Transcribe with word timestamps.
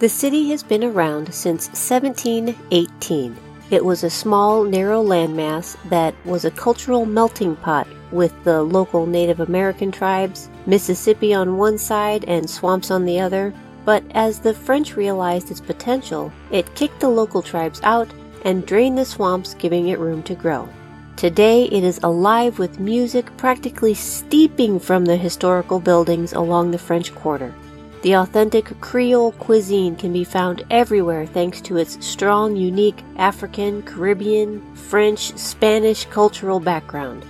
The 0.00 0.08
city 0.08 0.50
has 0.50 0.62
been 0.62 0.84
around 0.84 1.34
since 1.34 1.66
1718. 1.66 3.36
It 3.72 3.84
was 3.84 4.04
a 4.04 4.10
small, 4.10 4.62
narrow 4.62 5.02
landmass 5.02 5.76
that 5.88 6.14
was 6.24 6.44
a 6.44 6.52
cultural 6.52 7.04
melting 7.04 7.56
pot 7.56 7.88
with 8.12 8.32
the 8.44 8.62
local 8.62 9.06
Native 9.06 9.40
American 9.40 9.90
tribes, 9.90 10.50
Mississippi 10.66 11.34
on 11.34 11.56
one 11.56 11.78
side 11.78 12.24
and 12.26 12.48
swamps 12.48 12.92
on 12.92 13.06
the 13.06 13.18
other. 13.18 13.52
But 13.84 14.04
as 14.12 14.38
the 14.38 14.54
French 14.54 14.94
realized 14.94 15.50
its 15.50 15.60
potential, 15.60 16.32
it 16.52 16.72
kicked 16.76 17.00
the 17.00 17.08
local 17.08 17.42
tribes 17.42 17.80
out 17.82 18.08
and 18.44 18.64
drained 18.64 18.98
the 18.98 19.04
swamps, 19.04 19.54
giving 19.54 19.88
it 19.88 19.98
room 19.98 20.22
to 20.24 20.36
grow. 20.36 20.68
Today 21.16 21.64
it 21.64 21.82
is 21.82 21.98
alive 22.04 22.60
with 22.60 22.78
music 22.78 23.36
practically 23.36 23.94
steeping 23.94 24.78
from 24.78 25.04
the 25.04 25.16
historical 25.16 25.80
buildings 25.80 26.34
along 26.34 26.70
the 26.70 26.78
French 26.78 27.12
Quarter. 27.16 27.52
The 28.02 28.14
authentic 28.14 28.80
Creole 28.80 29.32
cuisine 29.32 29.96
can 29.96 30.12
be 30.12 30.22
found 30.22 30.64
everywhere 30.70 31.26
thanks 31.26 31.60
to 31.62 31.78
its 31.78 32.04
strong, 32.06 32.54
unique 32.54 33.02
African, 33.16 33.82
Caribbean, 33.82 34.62
French, 34.76 35.36
Spanish 35.36 36.04
cultural 36.04 36.60
background. 36.60 37.24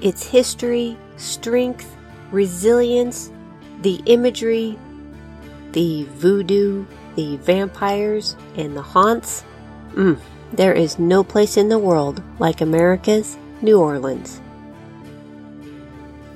Its 0.00 0.26
history, 0.26 0.96
strength, 1.16 1.96
resilience, 2.32 3.30
the 3.82 4.02
imagery, 4.06 4.76
the 5.70 6.04
voodoo, 6.14 6.84
the 7.14 7.36
vampires, 7.36 8.34
and 8.56 8.76
the 8.76 8.82
haunts. 8.82 9.44
Mm, 9.92 10.18
there 10.52 10.72
is 10.72 10.98
no 10.98 11.22
place 11.22 11.56
in 11.56 11.68
the 11.68 11.78
world 11.78 12.20
like 12.40 12.60
America's 12.60 13.38
New 13.62 13.78
Orleans. 13.80 14.40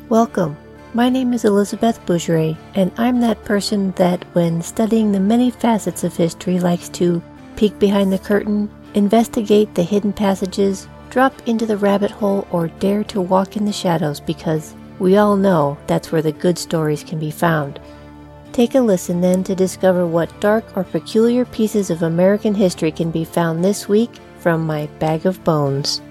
Welcome 0.09 0.57
my 0.95 1.09
name 1.09 1.33
is 1.33 1.47
Elizabeth 1.47 2.05
Bougeret, 2.05 2.57
and 2.75 2.93
I'm 2.99 3.21
that 3.21 3.43
person 3.45 3.93
that, 3.93 4.25
when 4.35 4.61
studying 4.61 5.11
the 5.11 5.21
many 5.21 5.51
facets 5.51 6.05
of 6.05 6.15
history, 6.15 6.61
likes 6.61 6.91
to 6.91 7.23
peek 7.57 7.79
behind 7.79 8.13
the 8.13 8.19
curtain, 8.19 8.71
investigate 8.93 9.75
the 9.75 9.83
hidden 9.83 10.13
passages, 10.13 10.89
drop 11.09 11.33
into 11.49 11.65
the 11.65 11.79
rabbit 11.79 12.11
hole, 12.11 12.47
or 12.51 12.69
dare 12.69 13.05
to 13.05 13.23
walk 13.23 13.57
in 13.57 13.65
the 13.65 13.73
shadows 13.73 14.21
because 14.21 14.75
we 14.99 15.17
all 15.17 15.35
know 15.35 15.79
that's 15.87 16.13
where 16.13 16.23
the 16.23 16.33
good 16.33 16.59
stories 16.59 17.03
can 17.03 17.19
be 17.19 17.31
found. 17.31 17.81
Take 18.53 18.75
a 18.75 18.81
listen 18.81 19.23
then 19.23 19.43
to 19.45 19.55
discover 19.55 20.07
what 20.07 20.41
dark 20.41 20.77
or 20.77 20.85
peculiar 20.85 21.47
pieces 21.47 21.89
of 21.89 22.03
American 22.03 22.55
history 22.55 22.93
can 22.93 23.11
be 23.11 23.25
found 23.25 23.65
this 23.65 23.89
week 23.89 24.11
from 24.41 24.67
my 24.67 24.87
bag 24.99 25.25
of 25.25 25.43
bones. 25.43 26.03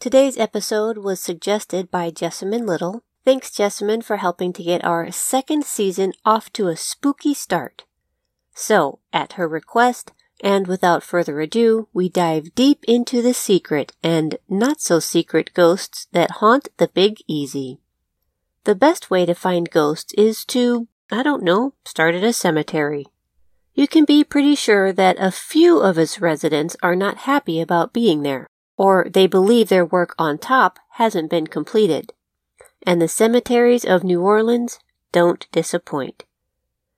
Today's 0.00 0.38
episode 0.38 0.96
was 0.96 1.20
suggested 1.20 1.90
by 1.90 2.10
Jessamine 2.10 2.64
Little. 2.64 3.02
Thanks, 3.22 3.50
Jessamine, 3.50 4.00
for 4.00 4.16
helping 4.16 4.50
to 4.54 4.62
get 4.62 4.82
our 4.82 5.10
second 5.12 5.66
season 5.66 6.14
off 6.24 6.50
to 6.54 6.68
a 6.68 6.76
spooky 6.76 7.34
start. 7.34 7.84
So, 8.54 9.00
at 9.12 9.34
her 9.34 9.46
request, 9.46 10.12
and 10.42 10.66
without 10.66 11.02
further 11.02 11.38
ado, 11.42 11.88
we 11.92 12.08
dive 12.08 12.54
deep 12.54 12.82
into 12.88 13.20
the 13.20 13.34
secret 13.34 13.92
and 14.02 14.38
not 14.48 14.80
so 14.80 15.00
secret 15.00 15.52
ghosts 15.52 16.06
that 16.12 16.30
haunt 16.40 16.68
the 16.78 16.88
Big 16.88 17.18
Easy. 17.26 17.78
The 18.64 18.74
best 18.74 19.10
way 19.10 19.26
to 19.26 19.34
find 19.34 19.68
ghosts 19.68 20.14
is 20.14 20.46
to, 20.46 20.88
I 21.10 21.22
don't 21.22 21.42
know, 21.42 21.74
start 21.84 22.14
at 22.14 22.24
a 22.24 22.32
cemetery. 22.32 23.04
You 23.74 23.86
can 23.86 24.06
be 24.06 24.24
pretty 24.24 24.54
sure 24.54 24.94
that 24.94 25.16
a 25.20 25.30
few 25.30 25.78
of 25.80 25.98
its 25.98 26.22
residents 26.22 26.74
are 26.82 26.96
not 26.96 27.28
happy 27.28 27.60
about 27.60 27.92
being 27.92 28.22
there 28.22 28.48
or 28.80 29.06
they 29.12 29.26
believe 29.26 29.68
their 29.68 29.84
work 29.84 30.14
on 30.18 30.38
top 30.38 30.78
hasn't 30.92 31.28
been 31.28 31.46
completed. 31.46 32.14
And 32.86 32.98
the 32.98 33.08
cemeteries 33.08 33.84
of 33.84 34.02
New 34.02 34.22
Orleans 34.22 34.78
don't 35.12 35.46
disappoint. 35.52 36.24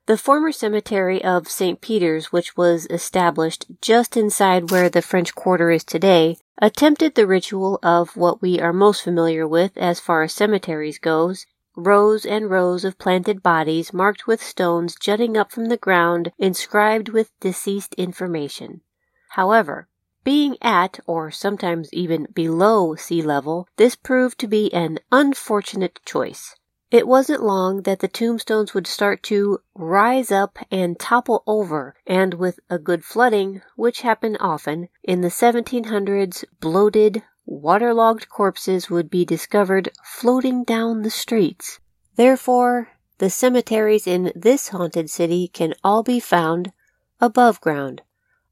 The 0.07 0.17
former 0.17 0.53
cemetery 0.53 1.25
of 1.25 1.49
St. 1.49 1.81
Peter's, 1.81 2.31
which 2.31 2.57
was 2.57 2.87
established 2.87 3.67
just 3.81 4.17
inside 4.17 4.71
where 4.71 4.89
the 4.89 5.03
French 5.03 5.35
Quarter 5.35 5.73
is 5.73 5.83
today, 5.83 6.37
attempted 6.59 7.17
the 7.17 7.27
ritual 7.27 7.81
of 7.83 8.17
what 8.17 8.41
we 8.41 8.61
are 8.61 8.73
most 8.73 9.03
familiar 9.03 9.45
with 9.45 9.77
as 9.77 9.99
far 9.99 10.23
as 10.23 10.33
cemeteries 10.33 11.01
goes, 11.01 11.47
rows 11.75 12.25
and 12.25 12.49
rows 12.49 12.85
of 12.85 12.97
planted 12.97 13.43
bodies 13.43 13.93
marked 13.93 14.29
with 14.29 14.41
stones 14.41 14.95
jutting 14.95 15.37
up 15.37 15.51
from 15.51 15.65
the 15.65 15.77
ground 15.77 16.31
inscribed 16.39 17.09
with 17.09 17.33
deceased 17.41 17.93
information. 17.95 18.83
However, 19.31 19.89
being 20.25 20.57
at, 20.63 21.01
or 21.07 21.31
sometimes 21.31 21.93
even 21.93 22.27
below, 22.33 22.95
sea 22.95 23.23
level, 23.23 23.69
this 23.77 23.97
proved 23.97 24.39
to 24.39 24.47
be 24.47 24.73
an 24.73 24.99
unfortunate 25.11 26.01
choice. 26.05 26.55
It 26.91 27.09
wasn't 27.09 27.43
long 27.43 27.83
that 27.83 28.01
the 28.01 28.09
tombstones 28.09 28.75
would 28.75 28.87
start 28.87 29.23
to 29.25 29.61
rise 29.75 30.31
up 30.31 30.59
and 30.71 30.99
topple 30.99 31.43
over, 31.47 31.97
and 32.07 32.35
with 32.35 32.61
a 32.69 32.79
good 32.79 33.03
flooding, 33.03 33.63
which 33.77 34.03
happened 34.03 34.37
often, 34.41 34.89
in 35.03 35.23
the 35.23 35.29
1700s, 35.29 36.45
bloated, 36.61 37.23
waterlogged 37.47 38.29
corpses 38.29 38.91
would 38.91 39.09
be 39.09 39.25
discovered 39.25 39.89
floating 40.05 40.65
down 40.65 41.01
the 41.01 41.11
streets. 41.11 41.81
Therefore, 42.17 42.89
the 43.19 43.31
cemeteries 43.31 44.07
in 44.07 44.31
this 44.37 44.69
haunted 44.69 45.09
city 45.09 45.49
can 45.49 45.73
all 45.83 46.03
be 46.03 46.21
found 46.21 46.73
above 47.21 47.61
ground 47.61 48.03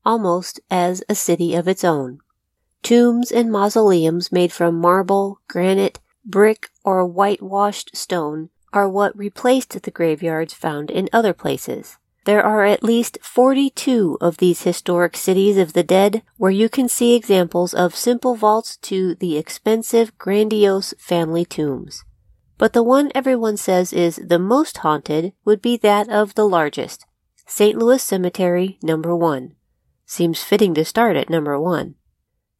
almost 0.05 0.61
as 0.71 1.03
a 1.09 1.15
city 1.15 1.55
of 1.55 1.69
its 1.69 1.85
own. 1.85 2.21
Tombs 2.83 3.31
and 3.31 3.53
mausoleums 3.53 4.33
made 4.33 4.53
from 4.53 4.81
marble, 4.81 5.41
granite, 5.49 6.01
brick, 6.25 6.71
or 6.85 7.05
whitewashed 7.07 7.95
stone 7.95 8.51
are 8.73 8.89
what 8.89 9.17
replaced 9.17 9.83
the 9.83 9.91
graveyards 9.91 10.55
found 10.55 10.91
in 10.91 11.09
other 11.13 11.33
places. 11.33 11.99
There 12.25 12.43
are 12.45 12.65
at 12.65 12.83
least 12.83 13.19
42 13.23 14.19
of 14.21 14.37
these 14.37 14.63
historic 14.63 15.17
cities 15.17 15.57
of 15.57 15.73
the 15.73 15.83
dead 15.83 16.23
where 16.37 16.51
you 16.51 16.69
can 16.69 16.89
see 16.89 17.15
examples 17.15 17.73
of 17.73 17.97
simple 17.97 18.37
vaults 18.37 18.77
to 18.79 19.15
the 19.15 19.37
expensive, 19.39 20.17
grandiose 20.19 20.95
family 20.99 21.45
tombs. 21.45 22.05
But 22.59 22.75
the 22.75 22.83
one 22.83 23.11
everyone 23.15 23.57
says 23.57 23.93
is 23.93 24.17
the 24.17 24.39
most 24.39 24.79
haunted 24.79 25.33
would 25.47 25.63
be 25.63 25.79
that 25.79 26.11
of 26.11 26.35
the 26.35 26.47
largest, 26.47 27.07
St. 27.47 27.77
Louis 27.77 28.03
Cemetery 28.03 28.79
number 28.83 29.17
1 29.17 29.55
seems 30.11 30.43
fitting 30.43 30.75
to 30.75 30.85
start 30.85 31.17
at 31.17 31.31
number 31.31 31.59
one. 31.59 31.95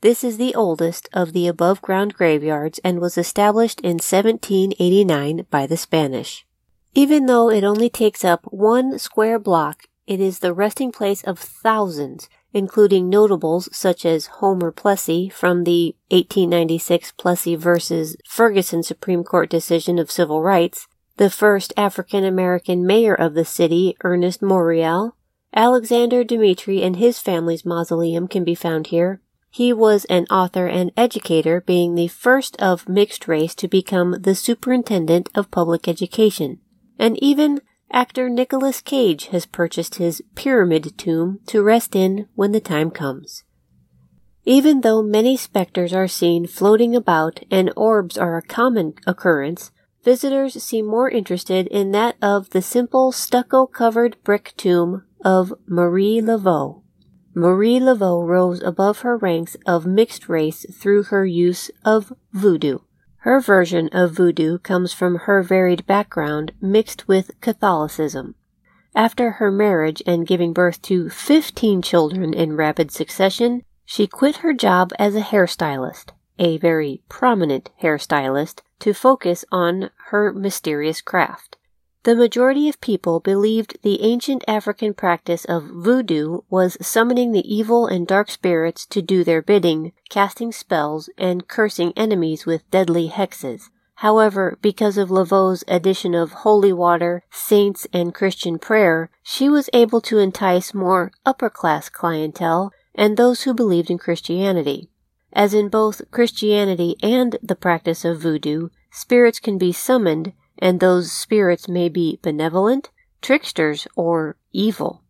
This 0.03 0.23
is 0.23 0.39
the 0.39 0.55
oldest 0.55 1.09
of 1.13 1.33
the 1.33 1.49
above 1.49 1.83
ground 1.83 2.15
graveyards 2.15 2.79
and 2.85 3.01
was 3.01 3.19
established 3.19 3.81
in 3.81 3.99
1789 3.99 5.47
by 5.51 5.67
the 5.67 5.77
Spanish. 5.77 6.47
Even 6.95 7.27
though 7.27 7.51
it 7.51 7.65
only 7.65 7.91
takes 7.91 8.25
up 8.25 8.45
one 8.45 8.99
square 8.99 9.39
block, 9.39 9.83
it 10.07 10.21
is 10.21 10.39
the 10.39 10.55
resting 10.55 10.93
place 10.93 11.23
of 11.25 11.39
thousands, 11.39 12.29
including 12.53 13.09
notables 13.09 13.69
such 13.77 14.07
as 14.07 14.27
Homer 14.39 14.71
Plessy 14.71 15.29
from 15.29 15.65
the 15.65 15.97
1896 16.11 17.13
Plessy 17.13 17.57
versus 17.57 18.17
Ferguson 18.27 18.85
Supreme 18.85 19.25
Court 19.25 19.51
decision 19.51 19.99
of 19.99 20.11
civil 20.11 20.41
rights, 20.41 20.87
the 21.17 21.31
first 21.31 21.73
African 21.77 22.25
American 22.25 22.87
mayor 22.87 23.15
of 23.15 23.35
the 23.35 23.45
city, 23.45 23.97
Ernest 24.03 24.41
Morial, 24.41 25.13
Alexander 25.55 26.23
Dimitry 26.23 26.83
and 26.83 26.97
his 26.97 27.19
family's 27.19 27.65
mausoleum 27.65 28.29
can 28.29 28.45
be 28.45 28.55
found 28.55 28.89
here. 28.89 29.21
He 29.51 29.73
was 29.73 30.05
an 30.05 30.27
author 30.31 30.69
and 30.69 30.93
educator, 30.97 31.61
being 31.61 31.97
the 31.97 32.07
first 32.07 32.57
of 32.63 32.89
mixed 32.89 33.27
race 33.27 33.55
to 33.57 33.67
become 33.67 34.17
the 34.21 34.37
superintendent 34.37 35.29
of 35.35 35.51
public 35.51 35.89
education. 35.89 36.61
And 37.01 37.21
even 37.21 37.61
actor 37.91 38.29
Nicolas 38.29 38.81
Cage 38.81 39.27
has 39.27 39.47
purchased 39.47 39.97
his 39.97 40.23
pyramid 40.37 40.97
tomb 40.97 41.41
to 41.47 41.65
rest 41.65 41.97
in 41.97 42.29
when 42.37 42.53
the 42.53 42.61
time 42.61 42.93
comes. 42.93 43.43
Even 44.45 44.83
though 44.83 45.03
many 45.03 45.37
specters 45.37 45.93
are 45.93 46.09
seen 46.09 46.47
floating 46.47 46.95
about 46.95 47.41
and 47.51 47.73
orbs 47.77 48.17
are 48.17 48.37
a 48.37 48.43
common 48.43 48.95
occurrence, 49.05 49.73
visitors 50.05 50.63
seem 50.63 50.87
more 50.87 51.11
interested 51.11 51.67
in 51.67 51.91
that 51.91 52.15
of 52.23 52.51
the 52.51 52.63
simple 52.63 53.11
stucco 53.11 53.67
covered 53.67 54.17
brick 54.23 54.55
tomb 54.57 55.03
of 55.25 55.53
Marie 55.67 56.21
Laveau. 56.21 56.83
Marie 57.35 57.79
Laveau 57.79 58.27
rose 58.27 58.63
above 58.63 59.01
her 59.01 59.17
ranks 59.17 59.57
of 59.67 59.87
mixed 59.87 60.29
race 60.29 60.67
through 60.73 61.05
her 61.05 61.25
use 61.25 61.71
of 61.85 62.13
voodoo. 62.33 62.79
Her 63.19 63.41
version 63.41 63.89
of 63.93 64.13
voodoo 64.13 64.59
comes 64.59 64.93
from 64.93 65.17
her 65.17 65.43
varied 65.43 65.87
background 65.87 66.53
mixed 66.61 67.07
with 67.07 67.31
Catholicism. 67.41 68.35
After 68.95 69.33
her 69.33 69.51
marriage 69.51 70.03
and 70.07 70.27
giving 70.27 70.53
birth 70.53 70.83
to 70.83 71.11
15 71.11 71.83
children 71.83 72.35
in 72.35 72.57
rapid 72.57 72.91
succession, 72.91 73.63
she 73.85 74.07
quit 74.07 74.39
her 74.39 74.53
job 74.53 74.93
as 74.99 75.15
a 75.15 75.21
hairstylist, 75.21 76.11
a 76.39 76.57
very 76.59 77.03
prominent 77.09 77.71
hairstylist, 77.83 78.63
to 78.81 78.95
focus 78.95 79.45
on 79.53 79.91
her 80.07 80.33
mysterious 80.33 81.01
craft. 81.01 81.57
The 82.05 82.17
majority 82.17 82.67
of 82.71 82.81
people 82.81 83.21
believed 83.21 83.77
the 83.83 84.01
ancient 84.01 84.43
African 84.49 84.95
practice 84.95 85.45
of 85.45 85.65
voodoo 85.65 86.41
was 86.49 86.79
summoning 86.81 87.33
the 87.33 87.55
evil 87.55 87.87
and 87.87 88.07
dark 88.07 88.31
spirits 88.31 88.87
to 88.87 89.03
do 89.03 89.23
their 89.23 89.43
bidding, 89.43 89.93
casting 90.09 90.51
spells, 90.51 91.11
and 91.19 91.47
cursing 91.47 91.93
enemies 91.97 92.47
with 92.47 92.71
deadly 92.71 93.11
hexes. 93.11 93.69
However, 93.97 94.57
because 94.63 94.97
of 94.97 95.11
Laveau's 95.11 95.63
addition 95.69 96.15
of 96.15 96.33
holy 96.33 96.73
water, 96.73 97.23
saints, 97.31 97.87
and 97.93 98.15
Christian 98.15 98.59
prayer, 98.59 99.11
she 99.23 99.51
was 99.51 99.69
able 99.75 100.01
to 100.01 100.19
entice 100.19 100.73
more 100.73 101.13
upper 101.27 101.51
class 101.51 101.91
clientele 101.91 102.73
and 102.95 103.19
those 103.19 103.43
who 103.43 103.53
believed 103.53 103.91
in 103.91 103.99
Christianity. 103.99 104.89
As 105.35 105.53
in 105.53 105.69
both 105.69 106.11
Christianity 106.11 106.97
and 107.03 107.37
the 107.43 107.55
practice 107.55 108.07
of 108.07 108.21
voodoo, 108.21 108.71
spirits 108.91 109.39
can 109.39 109.59
be 109.59 109.71
summoned 109.71 110.33
and 110.61 110.81
those 110.81 111.11
spirits 111.11 111.69
may 111.69 111.89
be 111.89 112.19
benevolent, 112.23 112.91
tricksters, 113.23 113.87
or 113.97 114.37
evil. 114.53 115.03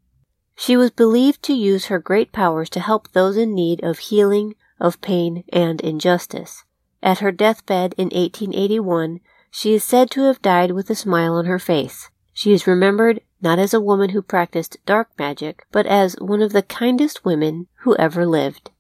She 0.57 0.77
was 0.77 0.91
believed 0.91 1.43
to 1.45 1.55
use 1.55 1.87
her 1.87 1.99
great 1.99 2.33
powers 2.33 2.69
to 2.71 2.81
help 2.81 3.13
those 3.13 3.37
in 3.37 3.55
need 3.55 3.83
of 3.83 3.99
healing, 3.99 4.55
of 4.79 5.01
pain, 5.01 5.45
and 5.53 5.81
injustice. 5.81 6.65
At 7.03 7.21
her 7.21 7.33
deathbed 7.33 7.95
in 7.97 8.07
1881, 8.07 9.21
she 9.51 9.75
is 9.75 9.85
said 9.85 10.11
to 10.13 10.23
have 10.25 10.43
died 10.43 10.73
with 10.73 10.91
a 10.91 10.95
smile 10.95 11.35
on 11.35 11.47
her 11.47 11.59
face. 11.59 12.11
She 12.33 12.53
is 12.53 12.67
remembered 12.67 13.21
not 13.43 13.59
as 13.59 13.75
a 13.75 13.81
woman 13.81 14.11
who 14.11 14.23
practiced 14.23 14.77
dark 14.87 15.09
magic, 15.19 15.67
but 15.73 15.87
as 15.87 16.15
one 16.21 16.43
of 16.43 16.53
the 16.53 16.63
kindest 16.63 17.25
women 17.25 17.67
who 17.81 17.97
ever 17.97 18.27
lived. 18.27 18.71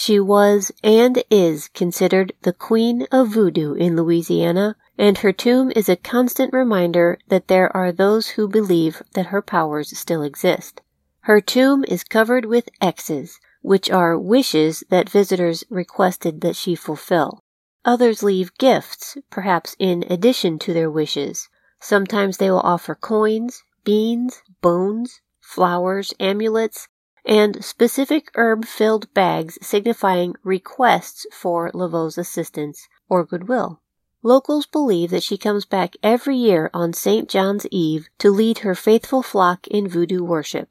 She 0.00 0.18
was 0.18 0.72
and 0.82 1.22
is 1.28 1.68
considered 1.68 2.32
the 2.40 2.54
Queen 2.54 3.06
of 3.12 3.28
Voodoo 3.28 3.74
in 3.74 3.96
Louisiana 3.96 4.74
and 4.96 5.18
her 5.18 5.30
tomb 5.30 5.70
is 5.76 5.90
a 5.90 5.96
constant 5.96 6.54
reminder 6.54 7.18
that 7.28 7.48
there 7.48 7.70
are 7.76 7.92
those 7.92 8.28
who 8.28 8.48
believe 8.48 9.02
that 9.12 9.26
her 9.26 9.42
powers 9.42 9.94
still 9.98 10.22
exist. 10.22 10.80
Her 11.24 11.42
tomb 11.42 11.84
is 11.86 12.02
covered 12.02 12.46
with 12.46 12.70
X's, 12.80 13.40
which 13.60 13.90
are 13.90 14.18
wishes 14.18 14.82
that 14.88 15.10
visitors 15.10 15.64
requested 15.68 16.40
that 16.40 16.56
she 16.56 16.74
fulfill. 16.74 17.44
Others 17.84 18.22
leave 18.22 18.56
gifts, 18.56 19.18
perhaps 19.28 19.76
in 19.78 20.06
addition 20.08 20.58
to 20.60 20.72
their 20.72 20.90
wishes. 20.90 21.50
Sometimes 21.78 22.38
they 22.38 22.50
will 22.50 22.60
offer 22.60 22.94
coins, 22.94 23.64
beans, 23.84 24.40
bones, 24.62 25.20
flowers, 25.42 26.14
amulets, 26.18 26.88
and 27.24 27.64
specific 27.64 28.30
herb 28.34 28.64
filled 28.64 29.12
bags 29.14 29.58
signifying 29.62 30.34
requests 30.42 31.26
for 31.32 31.70
Laveau's 31.74 32.18
assistance 32.18 32.88
or 33.08 33.24
goodwill. 33.24 33.80
Locals 34.22 34.66
believe 34.66 35.10
that 35.10 35.22
she 35.22 35.38
comes 35.38 35.64
back 35.64 35.94
every 36.02 36.36
year 36.36 36.70
on 36.74 36.92
St. 36.92 37.28
John's 37.28 37.66
Eve 37.70 38.08
to 38.18 38.30
lead 38.30 38.58
her 38.58 38.74
faithful 38.74 39.22
flock 39.22 39.66
in 39.68 39.88
voodoo 39.88 40.22
worship. 40.22 40.70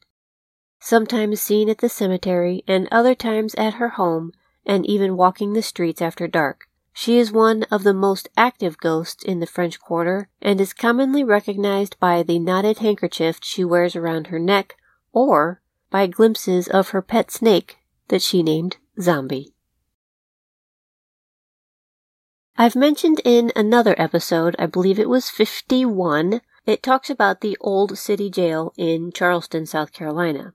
Sometimes 0.79 1.41
seen 1.41 1.67
at 1.67 1.79
the 1.79 1.89
cemetery 1.89 2.63
and 2.67 2.87
other 2.91 3.15
times 3.15 3.55
at 3.55 3.75
her 3.75 3.89
home 3.89 4.31
and 4.65 4.85
even 4.85 5.17
walking 5.17 5.53
the 5.53 5.63
streets 5.63 6.01
after 6.01 6.27
dark. 6.27 6.67
She 6.93 7.17
is 7.17 7.31
one 7.31 7.63
of 7.71 7.83
the 7.83 7.93
most 7.93 8.29
active 8.37 8.77
ghosts 8.77 9.23
in 9.23 9.39
the 9.39 9.47
French 9.47 9.79
Quarter 9.79 10.29
and 10.41 10.61
is 10.61 10.73
commonly 10.73 11.23
recognized 11.23 11.99
by 11.99 12.23
the 12.23 12.39
knotted 12.39 12.79
handkerchief 12.79 13.39
she 13.41 13.63
wears 13.63 13.95
around 13.95 14.27
her 14.27 14.39
neck 14.39 14.75
or 15.11 15.61
by 15.89 16.07
glimpses 16.07 16.68
of 16.68 16.89
her 16.89 17.01
pet 17.01 17.31
snake 17.31 17.77
that 18.09 18.21
she 18.21 18.44
named 18.44 18.77
Zombie. 19.00 19.53
I've 22.57 22.75
mentioned 22.75 23.21
in 23.24 23.51
another 23.56 23.95
episode, 23.97 24.56
I 24.59 24.65
believe 24.65 25.00
it 25.00 25.07
was 25.07 25.30
51, 25.30 26.41
it 26.65 26.83
talks 26.83 27.09
about 27.09 27.41
the 27.41 27.57
old 27.62 27.97
city 27.97 28.30
jail 28.30 28.74
in 28.77 29.12
Charleston, 29.13 29.65
South 29.65 29.94
Carolina. 29.94 30.53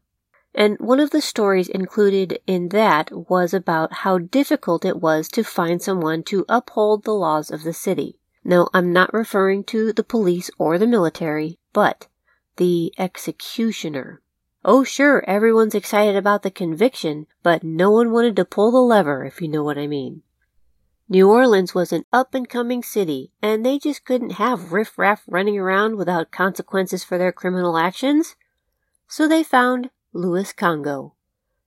And 0.55 0.79
one 0.79 1.01
of 1.01 1.11
the 1.11 1.21
stories 1.21 1.69
included 1.69 2.39
in 2.47 2.69
that 2.69 3.11
was 3.11 3.53
about 3.53 3.93
how 3.93 4.19
difficult 4.19 4.85
it 4.85 5.01
was 5.01 5.29
to 5.29 5.43
find 5.43 5.83
someone 5.83 6.23
to 6.25 6.45
uphold 6.49 7.05
the 7.05 7.15
laws 7.15 7.51
of 7.51 7.65
the 7.65 7.73
city. 7.73 8.21
Now, 8.45 8.69
I'm 8.75 8.93
not 8.93 9.13
referring 9.15 9.65
to 9.65 9.93
the 9.93 10.05
police 10.05 10.51
or 10.59 10.79
the 10.79 10.87
military, 10.87 11.59
but 11.73 12.07
the 12.57 12.93
executioner. 12.99 14.21
Oh, 14.67 14.83
sure, 14.83 15.23
everyone's 15.29 15.75
excited 15.75 16.17
about 16.17 16.43
the 16.43 16.51
conviction, 16.51 17.27
but 17.43 17.63
no 17.63 17.91
one 17.91 18.13
wanted 18.13 18.35
to 18.37 18.47
pull 18.47 18.71
the 18.71 18.79
lever, 18.79 19.25
if 19.25 19.43
you 19.43 19.49
know 19.49 19.63
what 19.63 19.77
I 19.77 19.87
mean. 19.87 20.23
New 21.07 21.29
Orleans 21.29 21.75
was 21.75 21.93
an 21.93 22.07
up 22.15 22.33
and 22.33 22.49
coming 22.49 22.83
city, 22.83 23.31
and 23.43 23.65
they 23.65 23.79
just 23.79 24.07
couldn't 24.07 24.33
have 24.33 24.73
riffraff 24.73 25.23
running 25.27 25.59
around 25.59 25.97
without 25.97 26.31
consequences 26.31 27.05
for 27.05 27.19
their 27.19 27.31
criminal 27.31 27.77
actions. 27.77 28.37
So 29.07 29.29
they 29.29 29.43
found 29.43 29.91
Louis 30.15 30.51
Congo. 30.55 31.13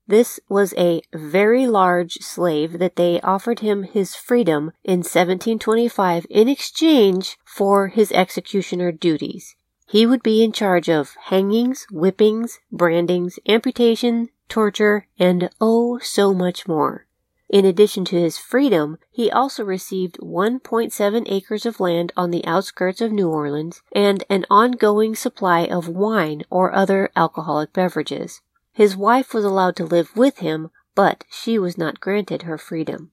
This 0.08 0.40
was 0.50 0.74
a 0.76 1.04
very 1.14 1.68
large 1.68 2.14
slave 2.14 2.80
that 2.80 2.96
they 2.96 3.22
offered 3.22 3.60
him 3.60 3.84
his 3.84 4.16
freedom 4.16 4.72
in 4.84 5.00
1725 5.00 6.26
in 6.32 6.48
exchange 6.48 7.38
for 7.46 7.90
his 7.90 8.12
executioner 8.12 8.92
duties. 8.92 9.56
He 9.90 10.06
would 10.06 10.22
be 10.22 10.44
in 10.44 10.52
charge 10.52 10.90
of 10.90 11.16
hangings, 11.28 11.88
whippings, 11.90 12.60
brandings, 12.70 13.40
amputation, 13.48 14.28
torture, 14.50 15.08
and 15.18 15.50
oh, 15.62 15.98
so 16.00 16.34
much 16.34 16.68
more. 16.68 17.08
In 17.48 17.64
addition 17.64 18.04
to 18.06 18.20
his 18.20 18.38
freedom, 18.38 18.98
he 19.10 19.32
also 19.32 19.64
received 19.64 20.18
1.7 20.20 21.24
acres 21.32 21.66
of 21.66 21.80
land 21.80 22.12
on 22.18 22.32
the 22.32 22.46
outskirts 22.46 23.00
of 23.00 23.14
New 23.14 23.30
Orleans 23.30 23.82
and 23.94 24.26
an 24.30 24.46
ongoing 24.50 25.16
supply 25.16 25.62
of 25.62 25.88
wine 25.88 26.44
or 26.50 26.76
other 26.76 27.10
alcoholic 27.16 27.72
beverages. 27.72 28.42
His 28.74 28.98
wife 28.98 29.34
was 29.34 29.46
allowed 29.46 29.78
to 29.78 29.86
live 29.86 30.18
with 30.18 30.40
him, 30.40 30.70
but 30.96 31.24
she 31.30 31.58
was 31.58 31.78
not 31.78 32.02
granted 32.02 32.42
her 32.42 32.58
freedom. 32.58 33.12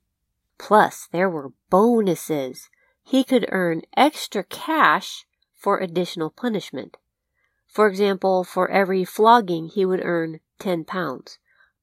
Plus, 0.59 1.09
there 1.13 1.31
were 1.31 1.53
bonuses. 1.71 2.69
He 3.05 3.23
could 3.23 3.47
earn 3.51 3.83
extra 3.97 4.43
cash 4.43 5.25
for 5.65 5.79
additional 5.79 6.29
punishment. 6.29 6.99
For 7.67 7.89
example, 7.89 8.45
for 8.45 8.71
every 8.71 9.03
flogging, 9.03 9.69
he 9.69 9.87
would 9.87 10.05
earn 10.05 10.41
10 10.59 10.85
pounds. 10.85 11.39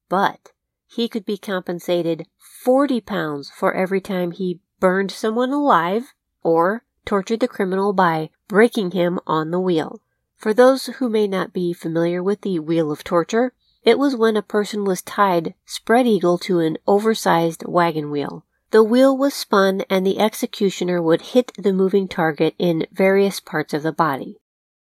But 0.08 0.52
he 0.86 1.08
could 1.08 1.26
be 1.26 1.36
compensated 1.36 2.28
40 2.38 3.00
pounds 3.00 3.50
for 3.50 3.74
every 3.74 4.00
time 4.00 4.30
he 4.30 4.60
burned 4.78 5.10
someone 5.10 5.50
alive 5.50 6.14
or 6.44 6.84
tortured 7.04 7.40
the 7.40 7.48
criminal 7.48 7.92
by 7.92 8.30
breaking 8.46 8.92
him 8.92 9.18
on 9.26 9.50
the 9.50 9.58
wheel. 9.58 10.00
For 10.36 10.54
those 10.54 10.86
who 10.86 11.08
may 11.08 11.26
not 11.26 11.52
be 11.52 11.72
familiar 11.72 12.22
with 12.22 12.42
the 12.42 12.60
wheel 12.60 12.92
of 12.92 13.02
torture, 13.02 13.52
it 13.82 13.98
was 13.98 14.14
when 14.14 14.36
a 14.36 14.42
person 14.42 14.84
was 14.84 15.02
tied 15.02 15.54
spread 15.66 16.06
eagle 16.06 16.38
to 16.38 16.60
an 16.60 16.78
oversized 16.86 17.64
wagon 17.66 18.12
wheel. 18.12 18.44
The 18.72 18.82
wheel 18.82 19.14
was 19.14 19.34
spun 19.34 19.82
and 19.90 20.06
the 20.06 20.18
executioner 20.18 21.02
would 21.02 21.20
hit 21.20 21.52
the 21.58 21.74
moving 21.74 22.08
target 22.08 22.54
in 22.58 22.86
various 22.90 23.38
parts 23.38 23.74
of 23.74 23.82
the 23.82 23.92
body 23.92 24.38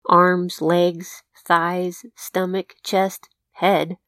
arms, 0.09 0.63
legs, 0.63 1.25
thighs, 1.45 2.05
stomach, 2.15 2.77
chest, 2.85 3.29
head, 3.55 3.99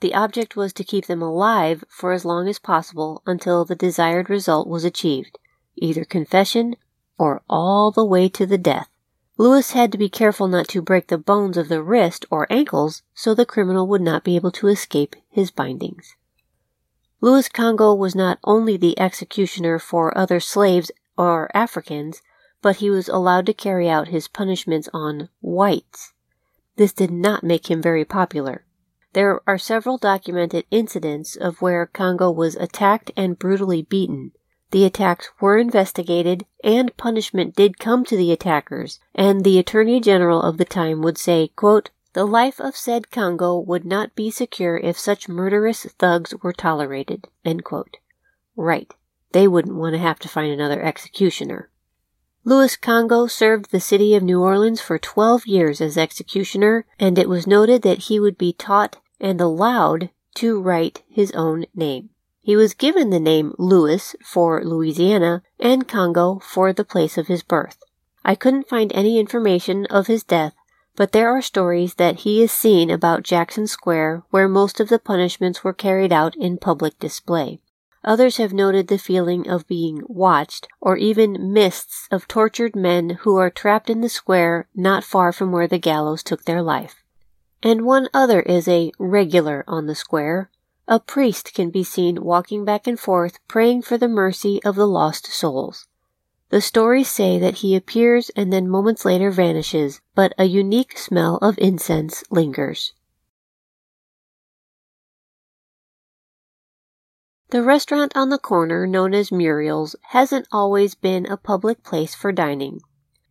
the 0.00 0.12
object 0.12 0.56
was 0.56 0.72
to 0.72 0.82
keep 0.82 1.06
them 1.06 1.22
alive 1.22 1.84
for 1.88 2.10
as 2.10 2.24
long 2.24 2.48
as 2.48 2.58
possible 2.58 3.22
until 3.24 3.64
the 3.64 3.76
desired 3.76 4.28
result 4.28 4.66
was 4.66 4.84
achieved, 4.84 5.38
either 5.76 6.04
confession 6.04 6.74
or 7.16 7.42
all 7.48 7.92
the 7.92 8.04
way 8.04 8.28
to 8.28 8.44
the 8.44 8.58
death. 8.58 8.88
Louis 9.38 9.70
had 9.70 9.92
to 9.92 9.98
be 9.98 10.08
careful 10.08 10.48
not 10.48 10.66
to 10.66 10.82
break 10.82 11.06
the 11.06 11.16
bones 11.16 11.56
of 11.56 11.68
the 11.68 11.80
wrist 11.80 12.26
or 12.28 12.52
ankles 12.52 13.02
so 13.14 13.36
the 13.36 13.46
criminal 13.46 13.86
would 13.86 14.02
not 14.02 14.24
be 14.24 14.34
able 14.34 14.50
to 14.50 14.66
escape 14.66 15.14
his 15.30 15.52
bindings. 15.52 16.16
Louis 17.22 17.48
Congo 17.48 17.94
was 17.94 18.16
not 18.16 18.40
only 18.42 18.76
the 18.76 18.98
executioner 18.98 19.78
for 19.78 20.16
other 20.18 20.40
slaves 20.40 20.90
or 21.16 21.48
Africans, 21.54 22.20
but 22.60 22.76
he 22.76 22.90
was 22.90 23.08
allowed 23.08 23.46
to 23.46 23.54
carry 23.54 23.88
out 23.88 24.08
his 24.08 24.26
punishments 24.26 24.88
on 24.92 25.28
whites. 25.40 26.14
This 26.74 26.92
did 26.92 27.12
not 27.12 27.44
make 27.44 27.70
him 27.70 27.80
very 27.80 28.04
popular. 28.04 28.64
There 29.12 29.40
are 29.46 29.56
several 29.56 29.98
documented 29.98 30.64
incidents 30.72 31.36
of 31.36 31.62
where 31.62 31.86
Congo 31.86 32.28
was 32.28 32.56
attacked 32.56 33.12
and 33.16 33.38
brutally 33.38 33.82
beaten. 33.82 34.32
The 34.72 34.84
attacks 34.84 35.30
were 35.40 35.58
investigated 35.58 36.44
and 36.64 36.96
punishment 36.96 37.54
did 37.54 37.78
come 37.78 38.04
to 38.06 38.16
the 38.16 38.32
attackers, 38.32 38.98
and 39.14 39.44
the 39.44 39.60
Attorney 39.60 40.00
General 40.00 40.42
of 40.42 40.58
the 40.58 40.64
time 40.64 41.02
would 41.02 41.18
say, 41.18 41.52
quote, 41.54 41.90
the 42.14 42.26
life 42.26 42.60
of 42.60 42.76
said 42.76 43.10
Congo 43.10 43.58
would 43.58 43.84
not 43.84 44.14
be 44.14 44.30
secure 44.30 44.76
if 44.76 44.98
such 44.98 45.28
murderous 45.28 45.84
thugs 45.98 46.34
were 46.42 46.52
tolerated. 46.52 47.26
Right. 48.56 48.92
They 49.32 49.48
wouldn't 49.48 49.76
want 49.76 49.94
to 49.94 49.98
have 49.98 50.18
to 50.20 50.28
find 50.28 50.52
another 50.52 50.82
executioner. 50.82 51.70
Louis 52.44 52.76
Congo 52.76 53.26
served 53.26 53.70
the 53.70 53.80
city 53.80 54.14
of 54.14 54.22
New 54.22 54.42
Orleans 54.42 54.80
for 54.80 54.98
12 54.98 55.46
years 55.46 55.80
as 55.80 55.96
executioner, 55.96 56.84
and 56.98 57.18
it 57.18 57.28
was 57.28 57.46
noted 57.46 57.82
that 57.82 58.04
he 58.04 58.18
would 58.18 58.36
be 58.36 58.52
taught 58.52 58.98
and 59.20 59.40
allowed 59.40 60.10
to 60.34 60.60
write 60.60 61.02
his 61.08 61.30
own 61.32 61.66
name. 61.74 62.10
He 62.40 62.56
was 62.56 62.74
given 62.74 63.10
the 63.10 63.20
name 63.20 63.54
Louis 63.58 64.16
for 64.24 64.64
Louisiana 64.64 65.42
and 65.60 65.86
Congo 65.86 66.40
for 66.40 66.72
the 66.72 66.84
place 66.84 67.16
of 67.16 67.28
his 67.28 67.44
birth. 67.44 67.78
I 68.24 68.34
couldn't 68.34 68.68
find 68.68 68.92
any 68.92 69.20
information 69.20 69.86
of 69.86 70.08
his 70.08 70.24
death, 70.24 70.54
but 70.96 71.12
there 71.12 71.30
are 71.30 71.42
stories 71.42 71.94
that 71.94 72.20
he 72.20 72.42
is 72.42 72.52
seen 72.52 72.90
about 72.90 73.22
Jackson 73.22 73.66
Square 73.66 74.22
where 74.30 74.48
most 74.48 74.80
of 74.80 74.88
the 74.88 74.98
punishments 74.98 75.64
were 75.64 75.72
carried 75.72 76.12
out 76.12 76.36
in 76.36 76.58
public 76.58 76.98
display. 76.98 77.60
Others 78.04 78.38
have 78.38 78.52
noted 78.52 78.88
the 78.88 78.98
feeling 78.98 79.48
of 79.48 79.68
being 79.68 80.02
watched, 80.06 80.66
or 80.80 80.96
even 80.96 81.52
mists 81.52 82.08
of 82.10 82.26
tortured 82.26 82.74
men 82.74 83.18
who 83.20 83.36
are 83.36 83.50
trapped 83.50 83.88
in 83.88 84.00
the 84.00 84.08
square 84.08 84.66
not 84.74 85.04
far 85.04 85.32
from 85.32 85.52
where 85.52 85.68
the 85.68 85.78
gallows 85.78 86.22
took 86.22 86.44
their 86.44 86.62
life. 86.62 86.96
And 87.62 87.86
one 87.86 88.08
other 88.12 88.40
is 88.40 88.66
a 88.66 88.90
regular 88.98 89.62
on 89.68 89.86
the 89.86 89.94
square. 89.94 90.50
A 90.88 90.98
priest 90.98 91.54
can 91.54 91.70
be 91.70 91.84
seen 91.84 92.24
walking 92.24 92.64
back 92.64 92.88
and 92.88 92.98
forth 92.98 93.38
praying 93.46 93.82
for 93.82 93.96
the 93.96 94.08
mercy 94.08 94.60
of 94.64 94.74
the 94.74 94.88
lost 94.88 95.26
souls. 95.26 95.86
The 96.52 96.60
stories 96.60 97.08
say 97.08 97.38
that 97.38 97.64
he 97.64 97.74
appears 97.74 98.30
and 98.36 98.52
then 98.52 98.68
moments 98.68 99.06
later 99.06 99.30
vanishes, 99.30 100.02
but 100.14 100.34
a 100.36 100.44
unique 100.44 100.98
smell 100.98 101.38
of 101.38 101.58
incense 101.58 102.24
lingers. 102.30 102.92
The 107.48 107.62
restaurant 107.62 108.14
on 108.14 108.28
the 108.28 108.36
corner, 108.36 108.86
known 108.86 109.14
as 109.14 109.32
Muriel's, 109.32 109.96
hasn't 110.10 110.46
always 110.52 110.94
been 110.94 111.24
a 111.24 111.38
public 111.38 111.82
place 111.82 112.14
for 112.14 112.32
dining. 112.32 112.80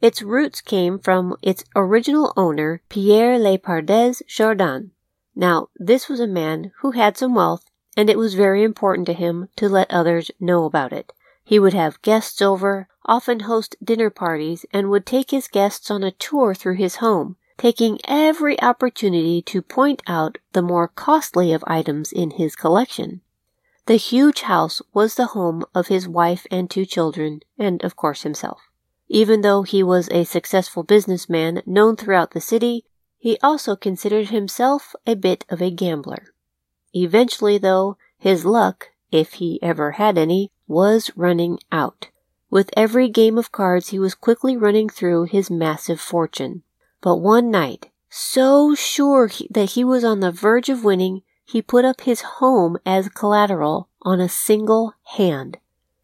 Its 0.01 0.23
roots 0.23 0.59
came 0.59 0.97
from 0.97 1.35
its 1.43 1.63
original 1.75 2.33
owner, 2.35 2.81
Pierre 2.89 3.37
Lepardez 3.37 4.23
Jourdan. 4.27 4.93
Now, 5.35 5.67
this 5.75 6.09
was 6.09 6.19
a 6.19 6.25
man 6.25 6.71
who 6.79 6.89
had 6.89 7.17
some 7.17 7.35
wealth, 7.35 7.65
and 7.95 8.09
it 8.09 8.17
was 8.17 8.33
very 8.33 8.63
important 8.63 9.05
to 9.05 9.13
him 9.13 9.47
to 9.57 9.69
let 9.69 9.91
others 9.91 10.31
know 10.39 10.65
about 10.65 10.91
it. 10.91 11.13
He 11.43 11.59
would 11.59 11.73
have 11.73 12.01
guests 12.01 12.41
over, 12.41 12.87
often 13.05 13.41
host 13.41 13.75
dinner 13.83 14.09
parties, 14.09 14.65
and 14.71 14.89
would 14.89 15.05
take 15.05 15.31
his 15.31 15.47
guests 15.47 15.89
on 15.89 16.03
a 16.03 16.11
tour 16.11 16.53
through 16.53 16.75
his 16.75 16.97
home, 16.97 17.35
taking 17.57 17.99
every 18.05 18.61
opportunity 18.61 19.41
to 19.41 19.61
point 19.61 20.01
out 20.07 20.37
the 20.53 20.61
more 20.61 20.87
costly 20.87 21.53
of 21.53 21.63
items 21.67 22.11
in 22.11 22.31
his 22.31 22.55
collection. 22.55 23.21
The 23.87 23.95
huge 23.95 24.41
house 24.41 24.81
was 24.93 25.15
the 25.15 25.27
home 25.27 25.63
of 25.73 25.87
his 25.87 26.07
wife 26.07 26.45
and 26.51 26.69
two 26.69 26.85
children, 26.85 27.41
and 27.57 27.83
of 27.83 27.95
course 27.95 28.21
himself. 28.21 28.61
Even 29.09 29.41
though 29.41 29.63
he 29.63 29.83
was 29.83 30.07
a 30.09 30.23
successful 30.23 30.83
businessman 30.83 31.61
known 31.65 31.95
throughout 31.95 32.31
the 32.31 32.39
city, 32.39 32.85
he 33.17 33.37
also 33.43 33.75
considered 33.75 34.29
himself 34.29 34.95
a 35.05 35.15
bit 35.15 35.45
of 35.49 35.61
a 35.61 35.69
gambler. 35.69 36.33
Eventually, 36.93 37.57
though, 37.57 37.97
his 38.17 38.45
luck, 38.45 38.89
if 39.11 39.33
he 39.33 39.61
ever 39.61 39.91
had 39.91 40.17
any, 40.17 40.51
was 40.67 41.11
running 41.15 41.59
out. 41.71 42.10
With 42.51 42.69
every 42.75 43.07
game 43.07 43.37
of 43.37 43.53
cards, 43.53 43.87
he 43.87 43.97
was 43.97 44.13
quickly 44.13 44.57
running 44.57 44.89
through 44.89 45.23
his 45.23 45.49
massive 45.49 46.01
fortune. 46.01 46.63
But 46.99 47.15
one 47.15 47.49
night, 47.49 47.89
so 48.09 48.75
sure 48.75 49.27
he, 49.27 49.47
that 49.49 49.71
he 49.71 49.85
was 49.85 50.03
on 50.03 50.19
the 50.19 50.33
verge 50.33 50.67
of 50.67 50.83
winning, 50.83 51.21
he 51.45 51.61
put 51.61 51.85
up 51.85 52.01
his 52.01 52.21
home 52.21 52.77
as 52.85 53.07
collateral 53.07 53.87
on 54.01 54.19
a 54.19 54.27
single 54.27 54.93
hand. 55.15 55.59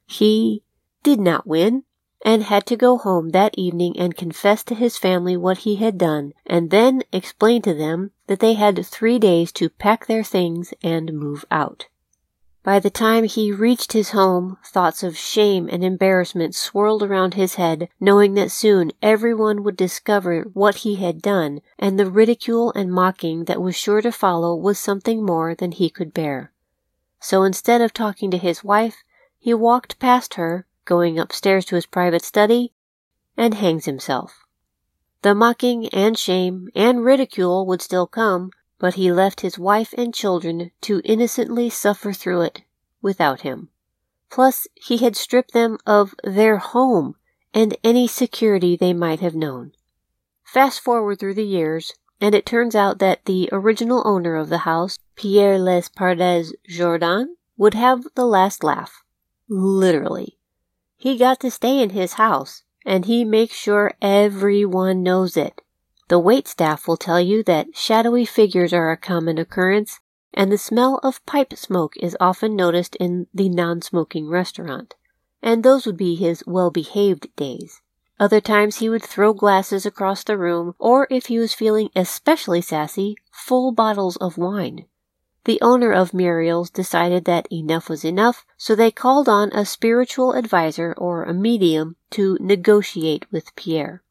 He 0.06 0.64
did 1.04 1.20
not 1.20 1.46
win 1.46 1.84
and 2.24 2.44
had 2.44 2.66
to 2.68 2.78
go 2.78 2.98
home 2.98 3.30
that 3.30 3.54
evening 3.58 4.00
and 4.00 4.16
confess 4.16 4.64
to 4.64 4.76
his 4.76 4.98
family 4.98 5.36
what 5.36 5.60
he 5.60 5.76
had 5.76 5.98
done 5.98 6.32
and 6.46 6.72
then 6.72 7.04
explain 7.12 7.62
to 7.64 7.74
them 7.74 8.12
that 8.28 8.40
they 8.40 8.54
had 8.54 8.84
three 8.86 9.20
days 9.20 9.52
to 9.52 9.70
pack 9.70 10.08
their 10.08 10.24
things 10.24 10.74
and 10.82 11.12
move 11.12 11.44
out. 11.52 11.88
By 12.64 12.80
the 12.80 12.90
time 12.90 13.24
he 13.24 13.52
reached 13.52 13.94
his 13.94 14.10
home, 14.10 14.58
thoughts 14.66 15.02
of 15.02 15.18
shame 15.18 15.70
and 15.72 15.84
embarrassment 15.84 16.54
swirled 16.54 17.02
around 17.02 17.34
his 17.34 17.56
head, 17.56 17.88
knowing 18.00 18.34
that 18.34 18.52
soon 18.52 18.92
everyone 19.02 19.64
would 19.64 19.78
discover 19.78 20.42
what 20.54 20.78
he 20.78 20.96
had 20.96 21.22
done, 21.22 21.62
and 21.80 21.98
the 21.98 22.12
ridicule 22.12 22.74
and 22.74 22.92
mocking 22.92 23.46
that 23.46 23.62
was 23.62 23.76
sure 23.76 24.02
to 24.02 24.12
follow 24.12 24.54
was 24.56 24.78
something 24.78 25.26
more 25.26 25.56
than 25.56 25.72
he 25.72 25.90
could 25.90 26.14
bear. 26.14 26.52
So 27.20 27.44
instead 27.44 27.82
of 27.82 27.94
talking 27.94 28.32
to 28.32 28.38
his 28.38 28.64
wife, 28.64 29.04
he 29.40 29.54
walked 29.54 30.00
past 30.00 30.34
her, 30.34 30.66
going 30.84 31.18
upstairs 31.18 31.66
to 31.66 31.76
his 31.76 31.86
private 31.86 32.24
study, 32.24 32.74
and 33.38 33.54
hangs 33.54 33.86
himself. 33.86 34.46
The 35.22 35.34
mocking 35.34 35.88
and 35.90 36.18
shame 36.18 36.68
and 36.76 37.04
ridicule 37.04 37.66
would 37.66 37.82
still 37.82 38.08
come, 38.08 38.52
but 38.80 38.96
he 38.96 39.12
left 39.12 39.42
his 39.42 39.58
wife 39.58 39.94
and 39.98 40.14
children 40.14 40.72
to 40.82 41.02
innocently 41.04 41.70
suffer 41.70 42.14
through 42.14 42.42
it 42.42 42.62
without 43.02 43.42
him. 43.42 43.70
Plus, 44.30 44.68
he 44.76 44.98
had 44.98 45.16
stripped 45.16 45.54
them 45.54 45.78
of 45.86 46.14
their 46.24 46.58
home 46.58 47.16
and 47.54 47.76
any 47.84 48.08
security 48.08 48.76
they 48.76 48.94
might 48.94 49.20
have 49.20 49.36
known. 49.36 49.72
Fast 50.44 50.82
forward 50.82 51.20
through 51.20 51.34
the 51.34 51.46
years, 51.46 51.94
and 52.20 52.34
it 52.34 52.46
turns 52.46 52.76
out 52.76 53.00
that 53.00 53.26
the 53.26 53.50
original 53.52 54.02
owner 54.06 54.36
of 54.36 54.50
the 54.50 54.60
house, 54.60 54.98
Pierre 55.16 55.58
Lepardez 55.58 56.54
Jourdan, 56.70 57.36
would 57.58 57.74
have 57.74 58.04
the 58.16 58.26
last 58.26 58.64
laugh. 58.64 59.04
Literally. 59.50 60.38
He 60.96 61.18
got 61.18 61.40
to 61.42 61.52
stay 61.52 61.82
in 61.82 61.92
his 61.92 62.14
house, 62.14 62.64
and 62.86 63.06
he 63.06 63.24
makes 63.24 63.56
sure 63.56 63.94
everyone 64.02 65.04
knows 65.04 65.38
it. 65.38 65.62
The 66.10 66.20
wait 66.20 66.48
staff 66.48 66.88
will 66.88 66.96
tell 66.96 67.20
you 67.20 67.44
that 67.44 67.76
shadowy 67.76 68.26
figures 68.26 68.72
are 68.72 68.92
a 68.92 68.98
common 68.98 69.38
occurrence, 69.38 70.00
and 70.34 70.52
the 70.52 70.58
smell 70.58 71.00
of 71.04 71.26
pipe 71.26 71.54
smoke 71.58 71.96
is 71.98 72.16
often 72.20 72.56
noticed 72.56 72.96
in 72.96 73.28
the 73.34 73.50
non 73.50 73.82
smoking 73.82 74.30
restaurant. 74.30 74.96
And 75.42 75.64
those 75.64 75.86
would 75.86 75.98
be 75.98 76.16
his 76.16 76.44
well 76.48 76.72
behaved 76.72 77.36
days. 77.36 77.82
Other 78.20 78.40
times 78.40 78.78
he 78.78 78.90
would 78.90 79.04
throw 79.04 79.34
glasses 79.34 79.86
across 79.86 80.24
the 80.24 80.38
room, 80.38 80.74
or 80.80 81.08
if 81.12 81.26
he 81.26 81.38
was 81.40 81.54
feeling 81.54 81.90
especially 81.96 82.62
sassy, 82.62 83.16
full 83.32 83.72
bottles 83.72 84.16
of 84.18 84.38
wine. 84.38 84.86
The 85.44 85.60
owner 85.62 85.92
of 85.92 86.14
Muriel's 86.14 86.70
decided 86.70 87.26
that 87.26 87.52
enough 87.52 87.90
was 87.90 88.04
enough, 88.04 88.46
so 88.58 88.76
they 88.76 88.92
called 88.92 89.30
on 89.30 89.52
a 89.52 89.66
spiritual 89.66 90.36
adviser 90.36 90.94
or 90.98 91.24
a 91.24 91.34
medium 91.34 91.96
to 92.12 92.38
negotiate 92.42 93.26
with 93.32 93.56
Pierre. 93.56 94.04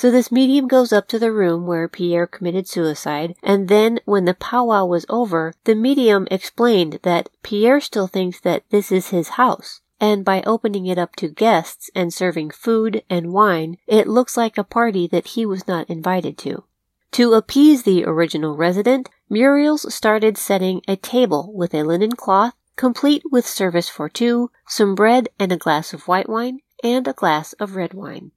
So 0.00 0.12
this 0.12 0.30
medium 0.30 0.68
goes 0.68 0.92
up 0.92 1.08
to 1.08 1.18
the 1.18 1.32
room 1.32 1.66
where 1.66 1.88
Pierre 1.88 2.28
committed 2.28 2.68
suicide, 2.68 3.34
and 3.42 3.66
then 3.66 3.98
when 4.04 4.26
the 4.26 4.34
powwow 4.34 4.84
was 4.84 5.04
over, 5.08 5.54
the 5.64 5.74
medium 5.74 6.28
explained 6.30 7.00
that 7.02 7.30
Pierre 7.42 7.80
still 7.80 8.06
thinks 8.06 8.38
that 8.42 8.62
this 8.70 8.92
is 8.92 9.08
his 9.08 9.30
house, 9.30 9.80
and 9.98 10.24
by 10.24 10.42
opening 10.42 10.86
it 10.86 10.98
up 10.98 11.16
to 11.16 11.26
guests 11.26 11.90
and 11.96 12.14
serving 12.14 12.50
food 12.50 13.02
and 13.10 13.32
wine, 13.32 13.76
it 13.88 14.06
looks 14.06 14.36
like 14.36 14.56
a 14.56 14.62
party 14.62 15.08
that 15.08 15.34
he 15.34 15.44
was 15.44 15.66
not 15.66 15.90
invited 15.90 16.38
to. 16.38 16.62
To 17.10 17.32
appease 17.32 17.82
the 17.82 18.04
original 18.04 18.56
resident, 18.56 19.08
Muriel's 19.28 19.92
started 19.92 20.38
setting 20.38 20.80
a 20.86 20.94
table 20.94 21.50
with 21.52 21.74
a 21.74 21.82
linen 21.82 22.12
cloth, 22.12 22.54
complete 22.76 23.24
with 23.32 23.48
service 23.48 23.88
for 23.88 24.08
two, 24.08 24.52
some 24.64 24.94
bread 24.94 25.28
and 25.40 25.50
a 25.50 25.56
glass 25.56 25.92
of 25.92 26.06
white 26.06 26.28
wine, 26.28 26.60
and 26.84 27.08
a 27.08 27.12
glass 27.12 27.52
of 27.54 27.74
red 27.74 27.94
wine. 27.94 28.30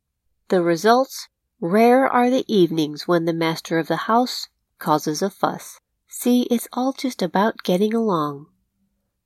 The 0.48 0.64
results 0.64 1.28
Rare 1.64 2.08
are 2.08 2.32
the 2.32 2.44
evenings 2.48 3.08
when 3.08 3.26
the 3.26 3.34
master 3.34 3.78
of 3.78 3.88
the 3.88 4.10
house 4.10 4.48
causes 4.80 5.22
a 5.22 5.30
fuss. 5.30 5.80
See, 6.08 6.48
it's 6.50 6.68
all 6.74 6.92
just 6.92 7.22
about 7.22 7.62
getting 7.62 7.94
along. 7.94 8.48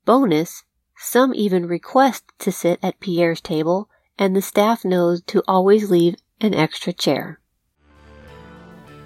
Bonus, 0.04 0.64
some 0.98 1.34
even 1.34 1.66
request 1.66 2.24
to 2.40 2.52
sit 2.52 2.78
at 2.82 3.00
Pierre's 3.00 3.40
table, 3.40 3.88
and 4.18 4.36
the 4.36 4.42
staff 4.42 4.84
knows 4.84 5.22
to 5.28 5.42
always 5.48 5.90
leave 5.90 6.16
an 6.38 6.52
extra 6.52 6.92
chair. 6.92 7.40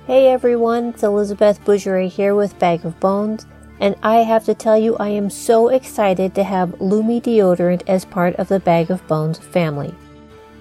Hey 0.09 0.27
everyone, 0.27 0.87
it's 0.87 1.05
Elizabeth 1.05 1.65
Bougeret 1.65 2.11
here 2.11 2.35
with 2.35 2.59
Bag 2.59 2.85
of 2.85 2.99
Bones, 2.99 3.47
and 3.79 3.95
I 4.03 4.25
have 4.25 4.45
to 4.47 4.55
tell 4.55 4.77
you 4.77 4.97
I 4.97 5.11
am 5.11 5.31
so 5.31 5.69
excited 5.69 6.35
to 6.35 6.43
have 6.43 6.71
Lumi 6.81 7.23
deodorant 7.23 7.85
as 7.87 8.05
part 8.05 8.35
of 8.41 8.49
the 8.49 8.59
Bag 8.59 8.91
of 8.91 9.07
Bones 9.07 9.39
family. 9.39 9.95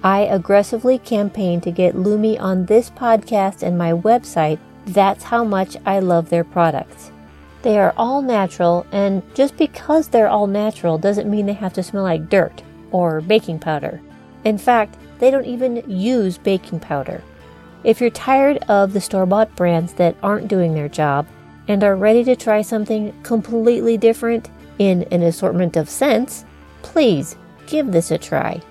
I 0.02 0.20
aggressively 0.20 0.98
campaign 0.98 1.60
to 1.60 1.70
get 1.70 1.94
Lumi 1.94 2.40
on 2.40 2.64
this 2.64 2.88
podcast 2.88 3.62
and 3.62 3.76
my 3.76 3.92
website. 3.92 4.58
That's 4.86 5.24
how 5.24 5.44
much 5.44 5.76
I 5.84 5.98
love 5.98 6.30
their 6.30 6.44
products. 6.44 7.12
They 7.62 7.78
are 7.78 7.92
all 7.98 8.22
natural, 8.22 8.86
and 8.92 9.22
just 9.34 9.58
because 9.58 10.08
they're 10.08 10.28
all 10.28 10.46
natural 10.46 10.96
doesn't 10.96 11.30
mean 11.30 11.44
they 11.44 11.52
have 11.52 11.74
to 11.74 11.82
smell 11.82 12.04
like 12.04 12.30
dirt 12.30 12.62
or 12.90 13.20
baking 13.20 13.58
powder. 13.58 14.00
In 14.44 14.56
fact, 14.56 14.96
they 15.18 15.30
don't 15.30 15.44
even 15.44 15.84
use 15.86 16.38
baking 16.38 16.80
powder. 16.80 17.22
If 17.84 18.00
you're 18.00 18.08
tired 18.08 18.58
of 18.68 18.94
the 18.94 19.00
store 19.02 19.26
bought 19.26 19.54
brands 19.54 19.92
that 19.94 20.16
aren't 20.22 20.48
doing 20.48 20.72
their 20.72 20.88
job 20.88 21.26
and 21.68 21.84
are 21.84 21.96
ready 21.96 22.24
to 22.24 22.36
try 22.36 22.62
something 22.62 23.12
completely 23.22 23.98
different 23.98 24.48
in 24.78 25.02
an 25.10 25.22
assortment 25.22 25.76
of 25.76 25.90
scents, 25.90 26.46
please 26.80 27.36
give 27.66 27.92
this 27.92 28.10
a 28.10 28.16
try. 28.16 28.62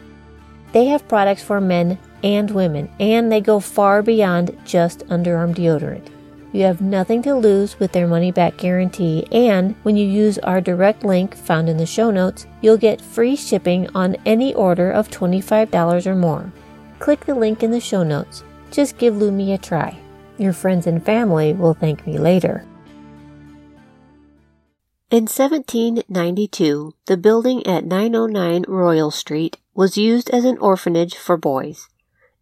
They 0.71 0.85
have 0.85 1.07
products 1.07 1.43
for 1.43 1.59
men 1.59 1.97
and 2.23 2.51
women, 2.51 2.89
and 2.99 3.31
they 3.31 3.41
go 3.41 3.59
far 3.59 4.01
beyond 4.01 4.55
just 4.65 4.99
underarm 5.07 5.55
deodorant. 5.55 6.07
You 6.51 6.63
have 6.63 6.81
nothing 6.81 7.21
to 7.23 7.35
lose 7.35 7.79
with 7.79 7.91
their 7.91 8.07
money 8.07 8.31
back 8.31 8.57
guarantee, 8.57 9.27
and 9.31 9.75
when 9.83 9.95
you 9.95 10.07
use 10.07 10.39
our 10.39 10.61
direct 10.61 11.03
link 11.05 11.35
found 11.35 11.69
in 11.69 11.77
the 11.77 11.85
show 11.85 12.09
notes, 12.09 12.47
you'll 12.61 12.77
get 12.77 13.01
free 13.01 13.35
shipping 13.35 13.88
on 13.93 14.15
any 14.25 14.53
order 14.53 14.91
of 14.91 15.09
$25 15.09 16.07
or 16.07 16.15
more. 16.15 16.51
click 16.99 17.25
the 17.25 17.35
link 17.35 17.63
in 17.63 17.71
the 17.71 17.79
show 17.79 18.03
notes. 18.03 18.43
Just 18.71 18.97
give 18.97 19.13
Lumi 19.13 19.53
a 19.53 19.57
try. 19.57 19.97
Your 20.38 20.53
friends 20.53 20.85
and 20.85 21.03
family 21.03 21.53
will 21.53 21.73
thank 21.73 22.05
me 22.05 22.17
later. 22.17 22.65
In 25.12 25.24
1792, 25.24 26.94
the 27.08 27.18
building 27.18 27.66
at 27.66 27.84
909 27.84 28.66
Royal 28.68 29.10
Street 29.10 29.58
was 29.74 29.98
used 29.98 30.30
as 30.30 30.46
an 30.46 30.60
orphanage 30.60 31.16
for 31.16 31.36
boys. 31.36 31.89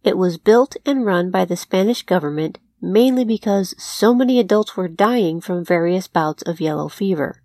It 0.04 0.18
was 0.18 0.36
built 0.36 0.76
and 0.84 1.06
run 1.06 1.30
by 1.30 1.46
the 1.46 1.56
Spanish 1.56 2.02
government 2.02 2.58
mainly 2.80 3.24
because 3.24 3.74
so 3.82 4.14
many 4.14 4.38
adults 4.38 4.76
were 4.76 4.88
dying 4.88 5.40
from 5.40 5.64
various 5.64 6.08
bouts 6.08 6.42
of 6.42 6.60
yellow 6.60 6.88
fever. 6.88 7.42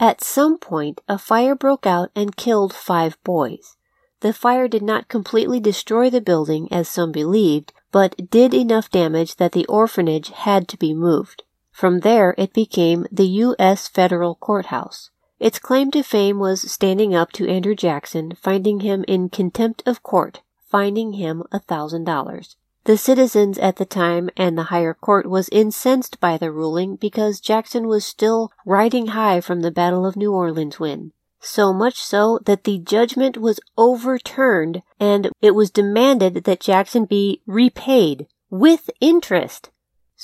At 0.00 0.22
some 0.22 0.58
point, 0.58 1.00
a 1.08 1.18
fire 1.18 1.54
broke 1.54 1.86
out 1.86 2.10
and 2.14 2.36
killed 2.36 2.74
five 2.74 3.16
boys. 3.24 3.76
The 4.20 4.32
fire 4.32 4.68
did 4.68 4.82
not 4.82 5.08
completely 5.08 5.60
destroy 5.60 6.10
the 6.10 6.20
building 6.20 6.66
as 6.72 6.88
some 6.88 7.12
believed, 7.12 7.72
but 7.92 8.28
did 8.30 8.52
enough 8.52 8.90
damage 8.90 9.36
that 9.36 9.52
the 9.52 9.66
orphanage 9.66 10.30
had 10.30 10.66
to 10.68 10.76
be 10.76 10.92
moved. 10.92 11.44
From 11.74 12.00
there, 12.00 12.36
it 12.38 12.52
became 12.52 13.04
the 13.10 13.26
U.S. 13.26 13.88
Federal 13.88 14.36
Courthouse. 14.36 15.10
Its 15.40 15.58
claim 15.58 15.90
to 15.90 16.04
fame 16.04 16.38
was 16.38 16.70
standing 16.70 17.16
up 17.16 17.32
to 17.32 17.48
Andrew 17.48 17.74
Jackson, 17.74 18.32
finding 18.40 18.80
him 18.80 19.04
in 19.08 19.28
contempt 19.28 19.82
of 19.84 20.04
court, 20.04 20.40
fining 20.70 21.14
him 21.14 21.42
a 21.50 21.58
thousand 21.58 22.04
dollars. 22.04 22.54
The 22.84 22.96
citizens 22.96 23.58
at 23.58 23.74
the 23.74 23.84
time 23.84 24.30
and 24.36 24.56
the 24.56 24.70
higher 24.70 24.94
court 24.94 25.28
was 25.28 25.48
incensed 25.48 26.20
by 26.20 26.36
the 26.36 26.52
ruling 26.52 26.94
because 26.94 27.40
Jackson 27.40 27.88
was 27.88 28.06
still 28.06 28.52
riding 28.64 29.08
high 29.08 29.40
from 29.40 29.62
the 29.62 29.72
Battle 29.72 30.06
of 30.06 30.14
New 30.14 30.32
Orleans 30.32 30.78
win. 30.78 31.10
So 31.40 31.72
much 31.72 32.00
so 32.00 32.38
that 32.46 32.62
the 32.62 32.78
judgment 32.78 33.36
was 33.36 33.58
overturned 33.76 34.82
and 35.00 35.30
it 35.42 35.56
was 35.56 35.72
demanded 35.72 36.44
that 36.44 36.60
Jackson 36.60 37.04
be 37.04 37.42
repaid 37.46 38.28
with 38.48 38.90
interest. 39.00 39.70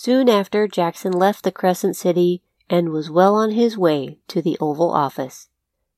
Soon 0.03 0.31
after, 0.31 0.67
Jackson 0.67 1.13
left 1.13 1.45
the 1.45 1.53
Crescent 1.53 1.95
City 1.95 2.43
and 2.71 2.89
was 2.89 3.11
well 3.11 3.35
on 3.35 3.51
his 3.51 3.77
way 3.77 4.19
to 4.29 4.41
the 4.41 4.57
Oval 4.59 4.91
Office. 4.91 5.51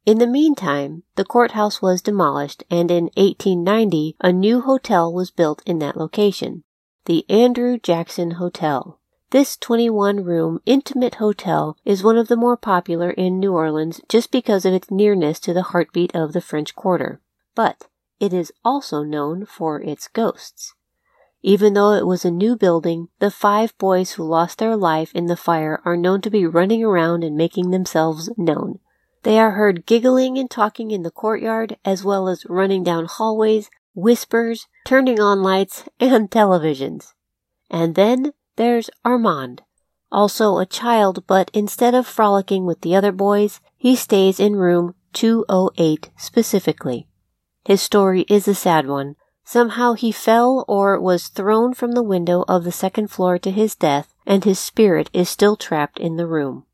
In 0.04 0.18
the 0.18 0.26
meantime, 0.26 1.04
the 1.14 1.24
courthouse 1.24 1.80
was 1.80 2.02
demolished 2.02 2.64
and 2.68 2.90
in 2.90 3.10
1890 3.14 4.16
a 4.20 4.32
new 4.32 4.60
hotel 4.62 5.12
was 5.12 5.30
built 5.30 5.62
in 5.64 5.78
that 5.78 5.96
location, 5.96 6.64
the 7.04 7.24
Andrew 7.30 7.78
Jackson 7.78 8.32
Hotel. 8.32 8.98
This 9.30 9.56
21 9.56 10.24
room 10.24 10.60
intimate 10.66 11.14
hotel 11.22 11.76
is 11.84 12.02
one 12.02 12.18
of 12.18 12.26
the 12.26 12.34
more 12.34 12.56
popular 12.56 13.10
in 13.10 13.38
New 13.38 13.52
Orleans 13.52 14.00
just 14.08 14.32
because 14.32 14.64
of 14.64 14.74
its 14.74 14.90
nearness 14.90 15.38
to 15.38 15.54
the 15.54 15.70
heartbeat 15.70 16.12
of 16.12 16.32
the 16.32 16.40
French 16.40 16.74
Quarter. 16.74 17.20
But 17.54 17.86
it 18.18 18.32
is 18.32 18.52
also 18.64 19.04
known 19.04 19.46
for 19.46 19.80
its 19.80 20.08
ghosts. 20.08 20.74
Even 21.42 21.74
though 21.74 21.92
it 21.92 22.06
was 22.06 22.24
a 22.24 22.30
new 22.30 22.56
building, 22.56 23.08
the 23.18 23.30
five 23.30 23.76
boys 23.76 24.12
who 24.12 24.22
lost 24.22 24.58
their 24.58 24.76
life 24.76 25.12
in 25.14 25.26
the 25.26 25.36
fire 25.36 25.80
are 25.84 25.96
known 25.96 26.20
to 26.20 26.30
be 26.30 26.46
running 26.46 26.84
around 26.84 27.24
and 27.24 27.36
making 27.36 27.70
themselves 27.70 28.30
known. 28.36 28.78
They 29.24 29.38
are 29.38 29.52
heard 29.52 29.86
giggling 29.86 30.38
and 30.38 30.50
talking 30.50 30.90
in 30.90 31.02
the 31.02 31.10
courtyard, 31.10 31.76
as 31.84 32.04
well 32.04 32.28
as 32.28 32.46
running 32.48 32.84
down 32.84 33.06
hallways, 33.06 33.70
whispers, 33.94 34.66
turning 34.84 35.20
on 35.20 35.42
lights, 35.42 35.84
and 36.00 36.30
televisions. 36.30 37.12
And 37.70 37.94
then 37.94 38.32
there's 38.56 38.90
Armand, 39.04 39.62
also 40.10 40.58
a 40.58 40.66
child, 40.66 41.24
but 41.26 41.50
instead 41.52 41.94
of 41.94 42.06
frolicking 42.06 42.66
with 42.66 42.82
the 42.82 42.94
other 42.94 43.12
boys, 43.12 43.60
he 43.76 43.96
stays 43.96 44.38
in 44.38 44.56
room 44.56 44.94
208 45.12 46.10
specifically. 46.16 47.08
His 47.64 47.80
story 47.80 48.22
is 48.28 48.46
a 48.46 48.54
sad 48.54 48.86
one. 48.86 49.16
Somehow 49.44 49.94
he 49.94 50.12
fell 50.12 50.64
or 50.68 50.98
was 51.00 51.28
thrown 51.28 51.74
from 51.74 51.92
the 51.92 52.02
window 52.02 52.44
of 52.48 52.64
the 52.64 52.72
second 52.72 53.08
floor 53.08 53.38
to 53.38 53.50
his 53.50 53.74
death, 53.74 54.14
and 54.26 54.44
his 54.44 54.58
spirit 54.58 55.10
is 55.12 55.28
still 55.28 55.56
trapped 55.56 55.98
in 55.98 56.16
the 56.16 56.26
room. 56.26 56.64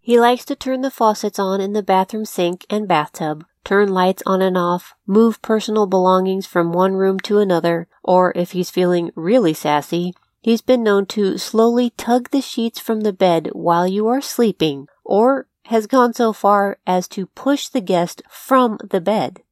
He 0.00 0.20
likes 0.20 0.44
to 0.46 0.56
turn 0.56 0.82
the 0.82 0.90
faucets 0.90 1.38
on 1.38 1.60
in 1.60 1.72
the 1.72 1.82
bathroom 1.82 2.24
sink 2.24 2.64
and 2.70 2.86
bathtub, 2.86 3.44
turn 3.64 3.88
lights 3.88 4.22
on 4.24 4.40
and 4.42 4.56
off, 4.56 4.94
move 5.06 5.42
personal 5.42 5.86
belongings 5.86 6.46
from 6.46 6.72
one 6.72 6.94
room 6.94 7.18
to 7.20 7.38
another, 7.38 7.88
or 8.04 8.32
if 8.36 8.52
he's 8.52 8.70
feeling 8.70 9.10
really 9.16 9.52
sassy, 9.52 10.14
he's 10.40 10.60
been 10.60 10.84
known 10.84 11.06
to 11.06 11.38
slowly 11.38 11.90
tug 11.90 12.30
the 12.30 12.40
sheets 12.40 12.78
from 12.78 13.00
the 13.00 13.12
bed 13.12 13.50
while 13.52 13.86
you 13.86 14.06
are 14.06 14.20
sleeping, 14.20 14.86
or 15.04 15.48
has 15.64 15.88
gone 15.88 16.14
so 16.14 16.32
far 16.32 16.78
as 16.86 17.08
to 17.08 17.26
push 17.26 17.68
the 17.68 17.80
guest 17.80 18.22
from 18.28 18.78
the 18.88 19.00
bed. 19.00 19.42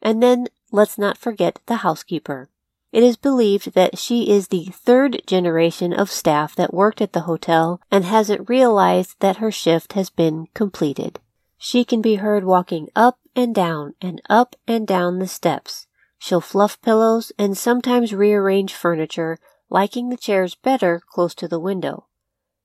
And 0.00 0.22
then 0.22 0.46
let's 0.70 0.98
not 0.98 1.18
forget 1.18 1.58
the 1.66 1.76
housekeeper. 1.76 2.48
It 2.92 3.02
is 3.04 3.16
believed 3.16 3.74
that 3.74 3.98
she 3.98 4.30
is 4.30 4.48
the 4.48 4.66
third 4.66 5.22
generation 5.26 5.92
of 5.92 6.10
staff 6.10 6.56
that 6.56 6.74
worked 6.74 7.00
at 7.00 7.12
the 7.12 7.20
hotel 7.20 7.80
and 7.90 8.04
hasn't 8.04 8.48
realized 8.48 9.16
that 9.20 9.36
her 9.36 9.52
shift 9.52 9.92
has 9.92 10.10
been 10.10 10.48
completed. 10.54 11.20
She 11.56 11.84
can 11.84 12.00
be 12.00 12.16
heard 12.16 12.44
walking 12.44 12.88
up 12.96 13.18
and 13.36 13.54
down 13.54 13.94
and 14.00 14.20
up 14.28 14.56
and 14.66 14.86
down 14.86 15.18
the 15.18 15.28
steps. 15.28 15.86
She'll 16.18 16.40
fluff 16.40 16.80
pillows 16.82 17.32
and 17.38 17.56
sometimes 17.56 18.12
rearrange 18.12 18.74
furniture, 18.74 19.38
liking 19.68 20.08
the 20.08 20.16
chairs 20.16 20.54
better 20.54 21.00
close 21.08 21.34
to 21.36 21.46
the 21.46 21.60
window. 21.60 22.06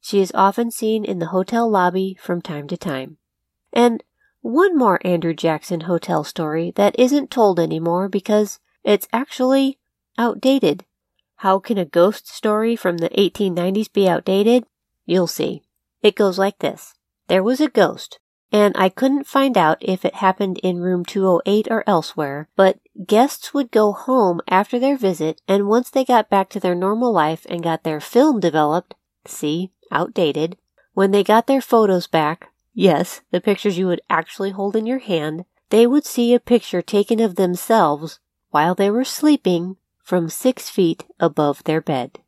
She 0.02 0.22
is 0.22 0.32
often 0.34 0.72
seen 0.72 1.06
in 1.06 1.20
the 1.20 1.28
hotel 1.28 1.70
lobby 1.70 2.18
from 2.20 2.42
time 2.42 2.68
to 2.68 2.78
time. 2.78 3.18
And 3.74 4.04
one 4.46 4.78
more 4.78 5.00
Andrew 5.04 5.34
Jackson 5.34 5.82
hotel 5.82 6.24
story 6.24 6.72
that 6.76 6.98
isn't 7.00 7.32
told 7.32 7.60
anymore 7.60 8.08
because 8.08 8.60
it's 8.84 9.08
actually 9.12 9.80
outdated. 10.20 10.86
How 11.38 11.58
can 11.58 11.80
a 11.80 11.86
ghost 11.86 12.28
story 12.28 12.76
from 12.76 13.00
the 13.00 13.10
1890s 13.10 13.92
be 13.92 14.08
outdated? 14.08 14.68
You'll 15.04 15.26
see. 15.26 15.64
It 16.04 16.16
goes 16.16 16.38
like 16.38 16.60
this. 16.60 16.94
There 17.28 17.42
was 17.42 17.60
a 17.60 17.70
ghost, 17.70 18.20
and 18.52 18.76
I 18.78 18.88
couldn't 18.88 19.26
find 19.26 19.58
out 19.58 19.80
if 19.82 20.06
it 20.06 20.16
happened 20.16 20.60
in 20.60 20.78
room 20.78 21.04
208 21.04 21.68
or 21.72 21.84
elsewhere, 21.88 22.48
but 22.56 22.78
guests 23.08 23.52
would 23.52 23.72
go 23.72 23.94
home 23.94 24.42
after 24.48 24.78
their 24.78 24.96
visit, 24.96 25.42
and 25.48 25.68
once 25.68 25.90
they 25.90 26.06
got 26.06 26.30
back 26.30 26.50
to 26.52 26.60
their 26.60 26.76
normal 26.76 27.12
life 27.12 27.48
and 27.50 27.64
got 27.64 27.84
their 27.84 28.00
film 28.00 28.40
developed, 28.40 28.94
see, 29.26 29.72
outdated, 29.92 30.56
when 30.94 31.10
they 31.10 31.24
got 31.24 31.48
their 31.48 31.62
photos 31.62 32.06
back, 32.06 32.52
yes, 32.76 33.22
the 33.32 33.42
pictures 33.42 33.80
you 33.80 33.88
would 33.88 34.02
actually 34.10 34.52
hold 34.52 34.76
in 34.76 34.86
your 34.86 35.00
hand, 35.00 35.46
they 35.72 35.88
would 35.88 36.06
see 36.06 36.36
a 36.36 36.40
picture 36.40 36.84
taken 36.84 37.20
of 37.20 37.36
themselves 37.36 38.20
while 38.52 38.76
they 38.76 38.92
were 38.92 39.04
sleeping 39.04 39.78
from 40.04 40.30
six 40.30 40.70
feet 40.70 41.06
above 41.20 41.64
their 41.64 41.82
bed. 41.82 42.20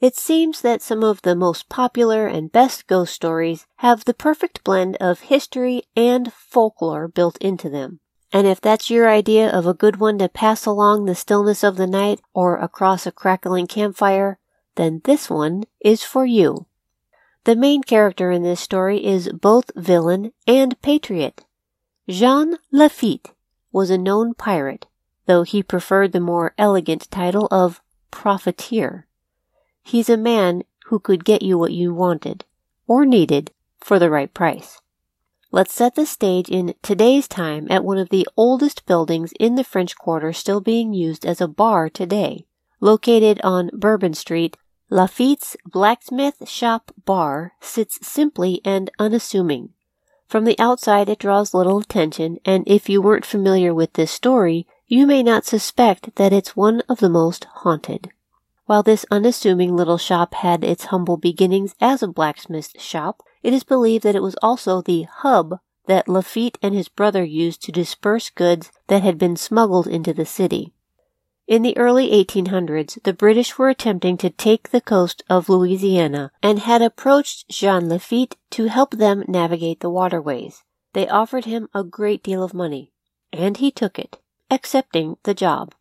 It 0.00 0.16
seems 0.16 0.62
that 0.62 0.80
some 0.80 1.04
of 1.04 1.20
the 1.20 1.36
most 1.36 1.68
popular 1.68 2.26
and 2.26 2.50
best 2.50 2.86
ghost 2.86 3.12
stories 3.12 3.66
have 3.76 4.06
the 4.06 4.14
perfect 4.14 4.64
blend 4.64 4.96
of 4.96 5.20
history 5.20 5.82
and 5.94 6.32
folklore 6.32 7.06
built 7.06 7.36
into 7.36 7.68
them. 7.68 8.00
And 8.32 8.46
if 8.46 8.62
that's 8.62 8.88
your 8.88 9.10
idea 9.10 9.50
of 9.50 9.66
a 9.66 9.74
good 9.74 10.00
one 10.00 10.16
to 10.18 10.30
pass 10.30 10.64
along 10.64 11.04
the 11.04 11.14
stillness 11.14 11.62
of 11.62 11.76
the 11.76 11.86
night 11.86 12.22
or 12.32 12.56
across 12.56 13.06
a 13.06 13.12
crackling 13.12 13.66
campfire, 13.66 14.38
then 14.80 15.02
this 15.04 15.28
one 15.28 15.64
is 15.80 16.02
for 16.02 16.24
you. 16.24 16.66
The 17.44 17.54
main 17.54 17.82
character 17.82 18.30
in 18.30 18.42
this 18.42 18.60
story 18.60 19.04
is 19.04 19.30
both 19.30 19.70
villain 19.76 20.32
and 20.46 20.80
patriot. 20.80 21.44
Jean 22.08 22.56
Lafitte 22.72 23.32
was 23.72 23.90
a 23.90 23.98
known 23.98 24.32
pirate, 24.32 24.86
though 25.26 25.42
he 25.42 25.62
preferred 25.62 26.12
the 26.12 26.20
more 26.20 26.54
elegant 26.56 27.10
title 27.10 27.46
of 27.50 27.82
profiteer. 28.10 29.06
He's 29.82 30.08
a 30.08 30.16
man 30.16 30.64
who 30.86 30.98
could 30.98 31.26
get 31.26 31.42
you 31.42 31.58
what 31.58 31.72
you 31.72 31.92
wanted, 31.92 32.46
or 32.86 33.04
needed, 33.04 33.52
for 33.80 33.98
the 33.98 34.10
right 34.10 34.32
price. 34.32 34.80
Let's 35.52 35.74
set 35.74 35.94
the 35.94 36.06
stage 36.06 36.48
in 36.48 36.74
today's 36.80 37.28
time 37.28 37.66
at 37.70 37.84
one 37.84 37.98
of 37.98 38.08
the 38.08 38.26
oldest 38.36 38.86
buildings 38.86 39.32
in 39.38 39.56
the 39.56 39.64
French 39.64 39.96
Quarter 39.96 40.32
still 40.32 40.60
being 40.60 40.94
used 40.94 41.26
as 41.26 41.40
a 41.40 41.48
bar 41.48 41.90
today. 41.90 42.46
Located 42.80 43.40
on 43.44 43.70
Bourbon 43.74 44.14
Street, 44.14 44.56
Lafitte's 44.92 45.56
Blacksmith 45.64 46.48
Shop 46.48 46.90
Bar 47.04 47.52
sits 47.60 48.04
simply 48.04 48.60
and 48.64 48.90
unassuming. 48.98 49.68
From 50.26 50.44
the 50.44 50.58
outside, 50.58 51.08
it 51.08 51.20
draws 51.20 51.54
little 51.54 51.78
attention, 51.78 52.38
and 52.44 52.64
if 52.66 52.88
you 52.88 53.00
weren't 53.00 53.24
familiar 53.24 53.72
with 53.72 53.92
this 53.92 54.10
story, 54.10 54.66
you 54.88 55.06
may 55.06 55.22
not 55.22 55.44
suspect 55.44 56.16
that 56.16 56.32
it's 56.32 56.56
one 56.56 56.82
of 56.88 56.98
the 56.98 57.08
most 57.08 57.44
haunted. 57.62 58.10
While 58.66 58.82
this 58.82 59.06
unassuming 59.12 59.76
little 59.76 59.96
shop 59.96 60.34
had 60.34 60.64
its 60.64 60.86
humble 60.86 61.16
beginnings 61.16 61.76
as 61.80 62.02
a 62.02 62.08
blacksmith's 62.08 62.82
shop, 62.82 63.22
it 63.44 63.52
is 63.52 63.62
believed 63.62 64.02
that 64.02 64.16
it 64.16 64.24
was 64.24 64.36
also 64.42 64.82
the 64.82 65.02
hub 65.02 65.60
that 65.86 66.08
Lafitte 66.08 66.58
and 66.62 66.74
his 66.74 66.88
brother 66.88 67.22
used 67.22 67.62
to 67.62 67.70
disperse 67.70 68.28
goods 68.28 68.72
that 68.88 69.04
had 69.04 69.18
been 69.18 69.36
smuggled 69.36 69.86
into 69.86 70.12
the 70.12 70.26
city. 70.26 70.72
In 71.50 71.62
the 71.62 71.76
early 71.76 72.12
1800s, 72.12 73.02
the 73.02 73.12
British 73.12 73.58
were 73.58 73.68
attempting 73.68 74.16
to 74.18 74.30
take 74.30 74.70
the 74.70 74.80
coast 74.80 75.24
of 75.28 75.48
Louisiana 75.48 76.30
and 76.44 76.60
had 76.60 76.80
approached 76.80 77.48
Jean 77.48 77.88
Lafitte 77.88 78.36
to 78.50 78.66
help 78.66 78.92
them 78.92 79.24
navigate 79.26 79.80
the 79.80 79.90
waterways. 79.90 80.62
They 80.92 81.08
offered 81.08 81.46
him 81.46 81.68
a 81.74 81.82
great 81.82 82.22
deal 82.22 82.44
of 82.44 82.54
money. 82.54 82.92
and 83.32 83.56
he 83.56 83.72
took 83.72 83.98
it, 83.98 84.18
accepting 84.48 85.16
the 85.24 85.34
job. 85.34 85.74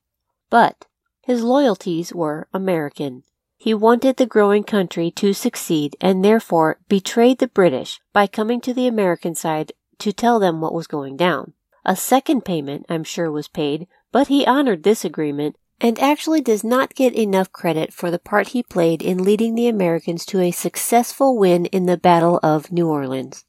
But 0.50 0.88
his 1.22 1.44
loyalties 1.44 2.16
were 2.16 2.48
American. 2.52 3.22
He 3.56 3.76
wanted 3.76 4.18
the 4.18 4.26
growing 4.26 4.64
country 4.64 5.12
to 5.12 5.34
succeed 5.34 5.96
and 6.02 6.26
therefore 6.26 6.80
betrayed 6.88 7.38
the 7.38 7.48
British 7.48 8.02
by 8.12 8.26
coming 8.26 8.60
to 8.62 8.74
the 8.74 8.88
American 8.88 9.36
side 9.36 9.74
to 10.00 10.12
tell 10.12 10.40
them 10.40 10.62
what 10.62 10.74
was 10.74 10.88
going 10.88 11.16
down. 11.16 11.54
A 11.86 11.96
second 11.96 12.44
payment, 12.44 12.86
I'm 12.90 13.04
sure, 13.04 13.32
was 13.32 13.48
paid, 13.48 13.88
but 14.12 14.28
he 14.28 14.46
honored 14.46 14.84
this 14.84 15.06
agreement 15.06 15.56
and 15.82 16.00
actually 16.00 16.42
does 16.42 16.64
not 16.64 16.96
get 16.96 17.14
enough 17.14 17.52
credit 17.52 17.94
for 17.94 18.12
the 18.12 18.20
part 18.20 18.50
he 18.50 18.62
played 18.62 19.02
in 19.02 19.24
leading 19.24 19.56
the 19.56 19.68
Americans 19.68 20.26
to 20.26 20.40
a 20.40 20.52
successful 20.52 21.38
win 21.38 21.66
in 21.68 21.86
the 21.86 21.98
Battle 21.98 22.40
of 22.44 22.72
New 22.72 22.88
Orleans. 22.88 23.46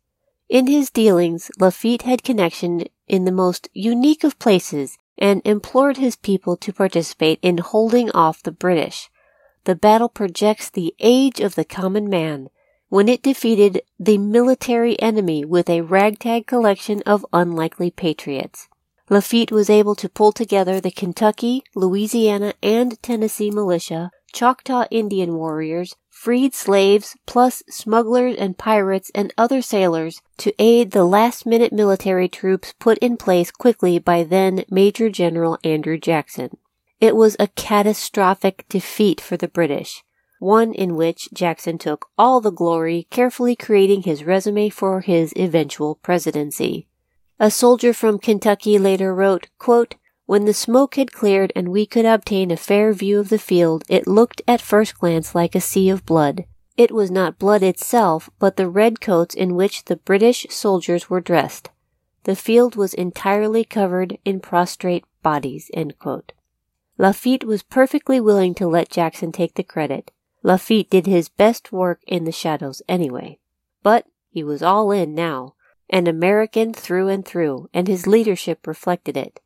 In 0.48 0.66
his 0.66 0.90
dealings, 0.90 1.50
Lafitte 1.58 2.02
had 2.02 2.24
connection 2.24 2.84
in 3.06 3.24
the 3.24 3.32
most 3.32 3.68
unique 3.72 4.24
of 4.24 4.38
places 4.38 4.98
and 5.18 5.42
implored 5.44 5.98
his 5.98 6.16
people 6.16 6.56
to 6.56 6.72
participate 6.72 7.38
in 7.42 7.58
holding 7.58 8.10
off 8.12 8.42
the 8.42 8.52
British. 8.52 9.10
The 9.64 9.74
battle 9.74 10.08
projects 10.08 10.70
the 10.70 10.94
age 10.98 11.40
of 11.40 11.54
the 11.54 11.64
common 11.64 12.08
man 12.08 12.48
when 12.88 13.08
it 13.08 13.22
defeated 13.22 13.82
the 14.00 14.18
military 14.18 15.00
enemy 15.00 15.44
with 15.44 15.68
a 15.70 15.82
ragtag 15.82 16.46
collection 16.46 17.02
of 17.06 17.24
unlikely 17.32 17.90
patriots. 17.90 18.68
Lafitte 19.12 19.50
was 19.50 19.68
able 19.68 19.96
to 19.96 20.08
pull 20.08 20.30
together 20.30 20.80
the 20.80 20.92
Kentucky, 20.92 21.64
Louisiana, 21.74 22.54
and 22.62 23.02
Tennessee 23.02 23.50
militia, 23.50 24.12
Choctaw 24.32 24.84
Indian 24.88 25.34
warriors, 25.34 25.96
freed 26.08 26.54
slaves, 26.54 27.16
plus 27.26 27.64
smugglers 27.68 28.36
and 28.36 28.56
pirates 28.56 29.10
and 29.12 29.34
other 29.36 29.60
sailors 29.62 30.22
to 30.36 30.54
aid 30.60 30.92
the 30.92 31.04
last 31.04 31.44
minute 31.44 31.72
military 31.72 32.28
troops 32.28 32.72
put 32.78 32.98
in 32.98 33.16
place 33.16 33.50
quickly 33.50 33.98
by 33.98 34.22
then 34.22 34.62
Major 34.70 35.10
General 35.10 35.58
Andrew 35.64 35.98
Jackson. 35.98 36.56
It 37.00 37.16
was 37.16 37.36
a 37.40 37.48
catastrophic 37.48 38.64
defeat 38.68 39.20
for 39.20 39.36
the 39.36 39.48
British, 39.48 40.04
one 40.38 40.72
in 40.72 40.94
which 40.94 41.28
Jackson 41.32 41.78
took 41.78 42.06
all 42.16 42.40
the 42.40 42.52
glory, 42.52 43.08
carefully 43.10 43.56
creating 43.56 44.02
his 44.02 44.22
resume 44.22 44.68
for 44.68 45.00
his 45.00 45.32
eventual 45.36 45.96
presidency. 45.96 46.86
A 47.42 47.50
soldier 47.50 47.94
from 47.94 48.18
Kentucky 48.18 48.78
later 48.78 49.14
wrote, 49.14 49.48
quote, 49.58 49.94
when 50.26 50.44
the 50.44 50.52
smoke 50.52 50.96
had 50.96 51.10
cleared 51.10 51.54
and 51.56 51.70
we 51.70 51.86
could 51.86 52.04
obtain 52.04 52.50
a 52.50 52.56
fair 52.56 52.92
view 52.92 53.18
of 53.18 53.30
the 53.30 53.38
field, 53.38 53.82
it 53.88 54.06
looked 54.06 54.42
at 54.46 54.60
first 54.60 54.98
glance 54.98 55.34
like 55.34 55.54
a 55.54 55.60
sea 55.60 55.88
of 55.88 56.04
blood. 56.04 56.44
It 56.76 56.92
was 56.92 57.10
not 57.10 57.38
blood 57.38 57.62
itself, 57.62 58.28
but 58.38 58.56
the 58.56 58.68
red 58.68 59.00
coats 59.00 59.34
in 59.34 59.54
which 59.54 59.86
the 59.86 59.96
British 59.96 60.46
soldiers 60.50 61.08
were 61.08 61.22
dressed. 61.22 61.70
The 62.24 62.36
field 62.36 62.76
was 62.76 62.92
entirely 62.92 63.64
covered 63.64 64.18
in 64.22 64.40
prostrate 64.40 65.06
bodies. 65.22 65.70
Lafitte 66.98 67.44
was 67.44 67.62
perfectly 67.62 68.20
willing 68.20 68.54
to 68.56 68.68
let 68.68 68.90
Jackson 68.90 69.32
take 69.32 69.54
the 69.54 69.64
credit. 69.64 70.10
Lafitte 70.42 70.90
did 70.90 71.06
his 71.06 71.30
best 71.30 71.72
work 71.72 72.02
in 72.06 72.24
the 72.24 72.32
shadows 72.32 72.82
anyway. 72.86 73.38
But 73.82 74.04
he 74.28 74.44
was 74.44 74.62
all 74.62 74.92
in 74.92 75.14
now 75.14 75.54
an 75.90 76.06
American 76.06 76.72
through 76.72 77.08
and 77.08 77.24
through, 77.24 77.68
and 77.74 77.88
his 77.88 78.06
leadership 78.06 78.66
reflected 78.66 79.16
it. 79.16 79.40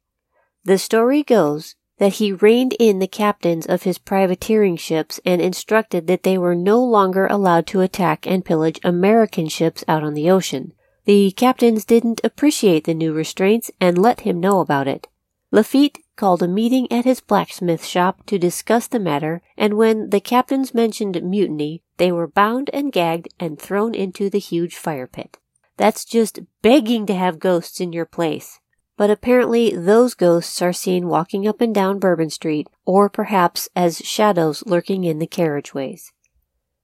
The 0.64 0.78
story 0.78 1.22
goes 1.22 1.74
that 1.98 2.14
he 2.14 2.32
reined 2.32 2.74
in 2.78 2.98
the 2.98 3.06
captains 3.06 3.66
of 3.66 3.84
his 3.84 3.98
privateering 3.98 4.76
ships 4.76 5.20
and 5.24 5.40
instructed 5.40 6.06
that 6.06 6.22
they 6.22 6.36
were 6.36 6.54
no 6.54 6.82
longer 6.82 7.26
allowed 7.26 7.66
to 7.68 7.80
attack 7.80 8.26
and 8.26 8.44
pillage 8.44 8.80
American 8.82 9.48
ships 9.48 9.84
out 9.86 10.02
on 10.02 10.14
the 10.14 10.30
ocean. 10.30 10.72
The 11.04 11.30
captains 11.32 11.84
didn't 11.84 12.20
appreciate 12.24 12.84
the 12.84 12.94
new 12.94 13.12
restraints 13.12 13.70
and 13.80 13.98
let 13.98 14.20
him 14.20 14.40
know 14.40 14.60
about 14.60 14.88
it. 14.88 15.06
Lafitte 15.50 15.98
called 16.16 16.42
a 16.42 16.48
meeting 16.48 16.90
at 16.90 17.04
his 17.04 17.20
blacksmith 17.20 17.84
shop 17.84 18.26
to 18.26 18.38
discuss 18.38 18.86
the 18.86 18.98
matter, 18.98 19.42
and 19.56 19.74
when 19.74 20.10
the 20.10 20.20
captains 20.20 20.74
mentioned 20.74 21.22
mutiny, 21.22 21.82
they 21.98 22.10
were 22.10 22.26
bound 22.26 22.70
and 22.72 22.90
gagged 22.90 23.28
and 23.38 23.58
thrown 23.58 23.94
into 23.94 24.28
the 24.28 24.38
huge 24.38 24.76
fire 24.76 25.06
pit. 25.06 25.38
That's 25.76 26.04
just 26.04 26.40
begging 26.62 27.06
to 27.06 27.14
have 27.14 27.38
ghosts 27.38 27.80
in 27.80 27.92
your 27.92 28.06
place. 28.06 28.60
But 28.96 29.10
apparently 29.10 29.70
those 29.74 30.14
ghosts 30.14 30.62
are 30.62 30.72
seen 30.72 31.08
walking 31.08 31.48
up 31.48 31.60
and 31.60 31.74
down 31.74 31.98
Bourbon 31.98 32.30
Street, 32.30 32.68
or 32.84 33.08
perhaps 33.08 33.68
as 33.74 33.98
shadows 33.98 34.62
lurking 34.66 35.02
in 35.02 35.18
the 35.18 35.26
carriageways. 35.26 36.12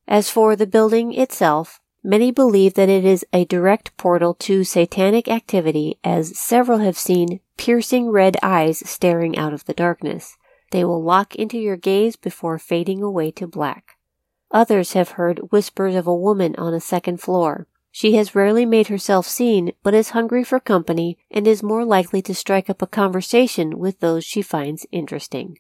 As 0.09 0.29
for 0.29 0.57
the 0.57 0.66
building 0.66 1.14
itself, 1.14 1.81
many 2.03 2.33
believe 2.33 2.74
that 2.74 2.88
it 2.88 3.05
is 3.05 3.24
a 3.33 3.44
direct 3.44 3.96
portal 3.96 4.35
to 4.35 4.64
satanic 4.64 5.29
activity 5.29 5.98
as 6.03 6.37
several 6.37 6.79
have 6.79 6.98
seen 6.98 7.38
piercing 7.57 8.11
red 8.11 8.37
eyes 8.42 8.83
staring 8.88 9.38
out 9.38 9.53
of 9.53 9.66
the 9.66 9.74
darkness. 9.74 10.37
They 10.72 10.85
will 10.85 11.03
lock 11.03 11.37
into 11.37 11.59
your 11.59 11.76
gaze 11.76 12.16
before 12.16 12.59
fading 12.59 13.03
away 13.03 13.31
to 13.33 13.46
black. 13.46 13.98
Others 14.50 14.94
have 14.94 15.11
heard 15.11 15.53
whispers 15.53 15.94
of 15.94 16.09
a 16.09 16.14
woman 16.14 16.57
on 16.57 16.74
a 16.74 16.81
second 16.81 17.20
floor, 17.20 17.68
she 17.90 18.14
has 18.14 18.35
rarely 18.35 18.64
made 18.64 18.88
herself 18.88 19.26
seen, 19.26 19.72
but 19.83 19.94
is 19.94 20.11
hungry 20.11 20.44
for 20.44 20.61
company 20.61 21.18
and 21.31 21.46
is 21.46 21.62
more 21.62 21.85
likely 21.85 22.22
to 22.22 22.35
strike 22.35 22.70
up 22.70 22.83
a 22.83 22.87
conversation 22.87 23.79
with 23.79 24.00
those 24.00 24.24
she 24.24 24.42
finds 24.42 24.87
interesting. 24.92 25.59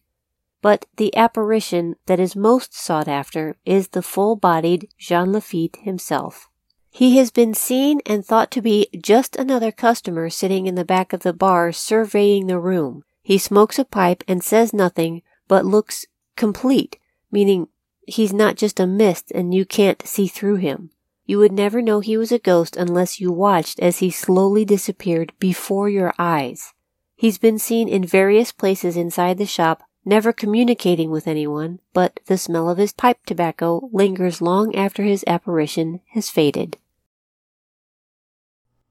But 0.62 0.86
the 0.96 1.16
apparition 1.16 1.96
that 2.06 2.20
is 2.20 2.36
most 2.36 2.74
sought 2.74 3.08
after 3.08 3.56
is 3.64 3.88
the 3.88 4.02
full 4.02 4.36
bodied 4.36 4.88
Jean 4.98 5.32
Lafitte 5.32 5.78
himself. 5.82 6.48
He 6.90 7.16
has 7.16 7.30
been 7.30 7.54
seen 7.54 8.00
and 8.04 8.24
thought 8.24 8.50
to 8.52 8.60
be 8.60 8.88
just 9.00 9.36
another 9.36 9.72
customer 9.72 10.28
sitting 10.28 10.66
in 10.66 10.74
the 10.74 10.84
back 10.84 11.12
of 11.12 11.20
the 11.20 11.32
bar 11.32 11.72
surveying 11.72 12.46
the 12.46 12.58
room. 12.58 13.04
He 13.22 13.38
smokes 13.38 13.78
a 13.78 13.84
pipe 13.84 14.24
and 14.26 14.42
says 14.42 14.72
nothing, 14.72 15.22
but 15.48 15.64
looks 15.64 16.06
complete, 16.36 16.98
meaning 17.30 17.68
he's 18.06 18.32
not 18.32 18.56
just 18.56 18.80
a 18.80 18.86
mist 18.86 19.30
and 19.32 19.54
you 19.54 19.64
can't 19.64 20.06
see 20.06 20.26
through 20.26 20.56
him. 20.56 20.90
You 21.30 21.38
would 21.38 21.52
never 21.52 21.80
know 21.80 22.00
he 22.00 22.16
was 22.16 22.32
a 22.32 22.40
ghost 22.40 22.76
unless 22.76 23.20
you 23.20 23.30
watched 23.30 23.78
as 23.78 23.98
he 23.98 24.10
slowly 24.10 24.64
disappeared 24.64 25.32
before 25.38 25.88
your 25.88 26.12
eyes. 26.18 26.74
He's 27.14 27.38
been 27.38 27.56
seen 27.56 27.88
in 27.88 28.04
various 28.04 28.50
places 28.50 28.96
inside 28.96 29.38
the 29.38 29.46
shop, 29.46 29.84
never 30.04 30.32
communicating 30.32 31.08
with 31.08 31.28
anyone, 31.28 31.78
but 31.92 32.18
the 32.26 32.36
smell 32.36 32.68
of 32.68 32.78
his 32.78 32.92
pipe 32.92 33.18
tobacco 33.26 33.88
lingers 33.92 34.42
long 34.42 34.74
after 34.74 35.04
his 35.04 35.22
apparition 35.24 36.00
has 36.14 36.28
faded. 36.28 36.78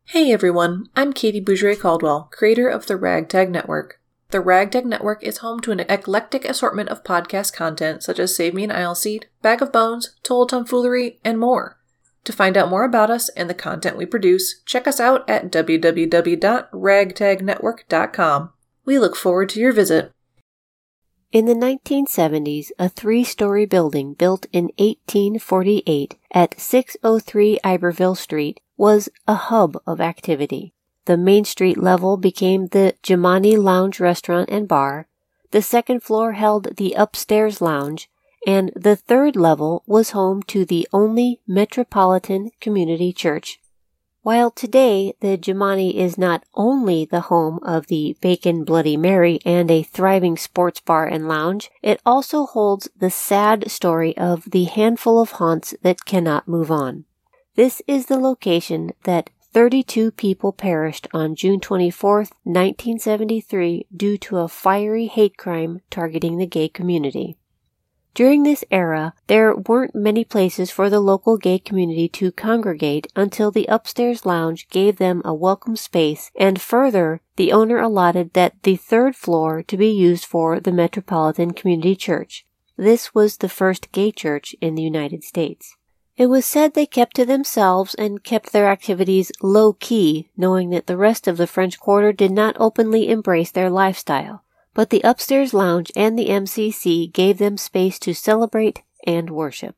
Hey 0.06 0.32
everyone, 0.32 0.86
I'm 0.96 1.12
Katie 1.12 1.44
Bougere 1.44 1.78
Caldwell, 1.78 2.30
creator 2.32 2.70
of 2.70 2.86
the 2.86 2.96
Ragtag 2.96 3.52
Network. 3.52 4.00
The 4.30 4.40
Ragtag 4.40 4.86
Network 4.86 5.22
is 5.26 5.40
home 5.40 5.60
to 5.60 5.74
an 5.74 5.82
eclectic 5.82 6.46
assortment 6.46 6.88
of 6.88 7.04
podcast 7.04 7.52
content 7.52 8.02
such 8.02 8.18
as 8.18 8.34
Save 8.34 8.54
Me 8.54 8.64
an 8.64 8.72
Aisle 8.72 8.96
Seat, 8.96 9.28
Bag 9.42 9.62
of 9.62 9.74
Bones, 9.74 10.16
Total 10.24 10.48
Tomfoolery, 10.48 11.20
and 11.26 11.38
more. 11.38 11.79
To 12.26 12.34
find 12.34 12.58
out 12.58 12.70
more 12.70 12.84
about 12.84 13.10
us 13.10 13.30
and 13.30 13.50
the 13.50 13.54
content 13.54 13.96
we 13.98 14.06
produce, 14.06 14.62
check 14.66 14.86
us 14.88 15.00
out 15.00 15.30
at 15.30 15.52
www.ragtagnetwork.com. 15.52 18.50
We 18.86 19.00
look 19.00 19.16
forward 19.16 19.50
to 19.50 19.60
your 19.60 19.72
visit. 19.72 20.12
In 21.32 21.46
the 21.46 21.54
1970s, 21.54 22.72
a 22.80 22.90
three 22.90 23.24
story 23.24 23.68
building 23.68 24.16
built 24.16 24.48
in 24.52 24.72
1848 24.78 26.16
at 26.32 26.60
603 26.60 27.60
Iberville 27.64 28.16
Street 28.16 28.60
was 28.78 29.10
a 29.28 29.36
hub 29.36 29.80
of 29.86 30.02
activity. 30.02 30.74
The 31.06 31.18
Main 31.18 31.46
Street 31.46 31.78
level 31.78 32.18
became 32.18 32.68
the 32.68 32.96
Jimani 33.04 33.58
Lounge 33.58 34.00
Restaurant 34.00 34.50
and 34.50 34.68
Bar. 34.68 35.08
The 35.52 35.62
second 35.62 36.02
floor 36.02 36.32
held 36.34 36.78
the 36.78 36.94
upstairs 36.94 37.62
lounge, 37.62 38.10
and 38.46 38.72
the 38.76 38.96
third 38.96 39.36
level 39.36 39.84
was 39.86 40.12
home 40.12 40.44
to 40.44 40.66
the 40.66 40.88
only 40.94 41.40
Metropolitan 41.48 42.52
Community 42.60 43.12
Church. 43.12 43.60
While 44.22 44.52
today 44.52 45.14
the 45.22 45.38
Jimani 45.38 45.96
is 45.96 46.18
not 46.18 46.44
only 46.54 47.06
the 47.06 47.22
home 47.22 47.60
of 47.64 47.88
the 47.88 48.18
Bacon 48.22 48.66
Bloody 48.66 48.98
Mary 48.98 49.40
and 49.46 49.72
a 49.72 49.82
thriving 49.82 50.36
sports 50.36 50.82
bar 50.82 51.08
and 51.08 51.28
lounge, 51.28 51.72
it 51.82 52.02
also 52.06 52.46
holds 52.46 52.90
the 53.00 53.10
sad 53.10 53.72
story 53.72 54.16
of 54.18 54.52
the 54.52 54.66
handful 54.66 55.22
of 55.22 55.32
haunts 55.32 55.74
that 55.82 56.06
cannot 56.06 56.48
move 56.48 56.70
on. 56.70 57.06
This 57.56 57.82
is 57.88 58.06
the 58.06 58.20
location 58.20 58.92
that 59.06 59.30
32 59.52 60.12
people 60.12 60.54
perished 60.54 61.08
on 61.12 61.34
June 61.34 61.60
24, 61.60 62.18
1973 62.44 63.88
due 63.96 64.18
to 64.18 64.38
a 64.38 64.48
fiery 64.48 65.08
hate 65.08 65.38
crime 65.38 65.82
targeting 65.90 66.38
the 66.38 66.46
gay 66.46 66.70
community. 66.70 67.39
During 68.14 68.44
this 68.44 68.64
era, 68.72 69.14
there 69.28 69.56
weren't 69.56 69.96
many 69.96 70.24
places 70.24 70.72
for 70.72 70.90
the 70.90 71.00
local 71.00 71.38
gay 71.38 71.60
community 71.60 72.10
to 72.10 72.32
congregate 72.32 73.08
until 73.16 73.52
the 73.52 73.68
upstairs 73.68 74.26
lounge 74.26 74.68
gave 74.70 74.98
them 74.98 75.22
a 75.24 75.34
welcome 75.34 75.76
space, 75.76 76.32
and 76.38 76.60
further, 76.60 77.22
the 77.36 77.52
owner 77.52 77.78
allotted 77.78 78.34
that 78.34 78.62
the 78.64 78.76
third 78.76 79.16
floor 79.16 79.64
to 79.64 79.78
be 79.78 79.90
used 79.90 80.26
for 80.26 80.60
the 80.60 80.72
Metropolitan 80.72 81.52
Community 81.52 81.96
Church. 81.96 82.46
This 82.76 83.14
was 83.14 83.38
the 83.38 83.50
first 83.50 83.92
gay 83.92 84.12
church 84.12 84.56
in 84.60 84.76
the 84.76 84.82
United 84.84 85.24
States. 85.24 85.76
It 86.18 86.28
was 86.28 86.46
said 86.46 86.74
they 86.74 86.86
kept 86.86 87.16
to 87.16 87.26
themselves 87.26 87.96
and 87.96 88.24
kept 88.24 88.52
their 88.52 88.68
activities 88.68 89.32
low 89.42 89.72
key, 89.72 90.30
knowing 90.36 90.70
that 90.72 90.88
the 90.88 90.98
rest 90.98 91.28
of 91.30 91.38
the 91.38 91.48
French 91.48 91.80
Quarter 91.80 92.12
did 92.12 92.32
not 92.32 92.58
openly 92.60 93.10
embrace 93.10 93.52
their 93.52 93.70
lifestyle. 93.70 94.44
But 94.74 94.90
the 94.90 95.02
upstairs 95.04 95.54
lounge 95.54 95.92
and 95.96 96.18
the 96.18 96.30
MCC 96.30 97.12
gave 97.12 97.38
them 97.38 97.58
space 97.58 98.00
to 98.00 98.14
celebrate 98.14 98.82
and 99.06 99.30
worship. 99.30 99.76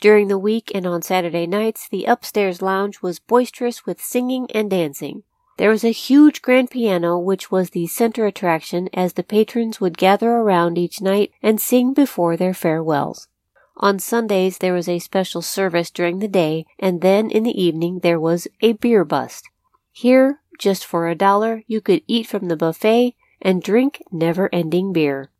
During 0.00 0.28
the 0.28 0.38
week 0.38 0.70
and 0.74 0.86
on 0.86 1.02
Saturday 1.02 1.46
nights, 1.46 1.88
the 1.88 2.04
upstairs 2.04 2.62
lounge 2.62 3.02
was 3.02 3.18
boisterous 3.18 3.84
with 3.84 4.00
singing 4.00 4.50
and 4.52 4.70
dancing. 4.70 5.24
There 5.58 5.70
was 5.70 5.84
a 5.84 5.92
huge 5.92 6.40
grand 6.40 6.70
piano 6.70 7.18
which 7.18 7.50
was 7.50 7.70
the 7.70 7.86
center 7.86 8.24
attraction 8.24 8.88
as 8.94 9.12
the 9.12 9.22
patrons 9.22 9.78
would 9.78 9.98
gather 9.98 10.30
around 10.30 10.78
each 10.78 11.02
night 11.02 11.32
and 11.42 11.60
sing 11.60 11.92
before 11.92 12.36
their 12.36 12.54
farewells. 12.54 13.28
On 13.76 13.98
Sundays 13.98 14.58
there 14.58 14.72
was 14.72 14.88
a 14.88 14.98
special 14.98 15.42
service 15.42 15.90
during 15.90 16.18
the 16.18 16.28
day, 16.28 16.64
and 16.78 17.02
then 17.02 17.30
in 17.30 17.42
the 17.42 17.62
evening 17.62 17.98
there 17.98 18.18
was 18.18 18.48
a 18.62 18.72
beer 18.72 19.04
bust. 19.04 19.50
Here, 19.92 20.40
just 20.58 20.84
for 20.84 21.08
a 21.08 21.14
dollar, 21.14 21.62
you 21.66 21.82
could 21.82 22.02
eat 22.06 22.26
from 22.26 22.48
the 22.48 22.56
buffet 22.56 23.14
and 23.40 23.62
drink 23.62 24.02
never 24.10 24.48
ending 24.52 24.92
beer. 24.92 25.30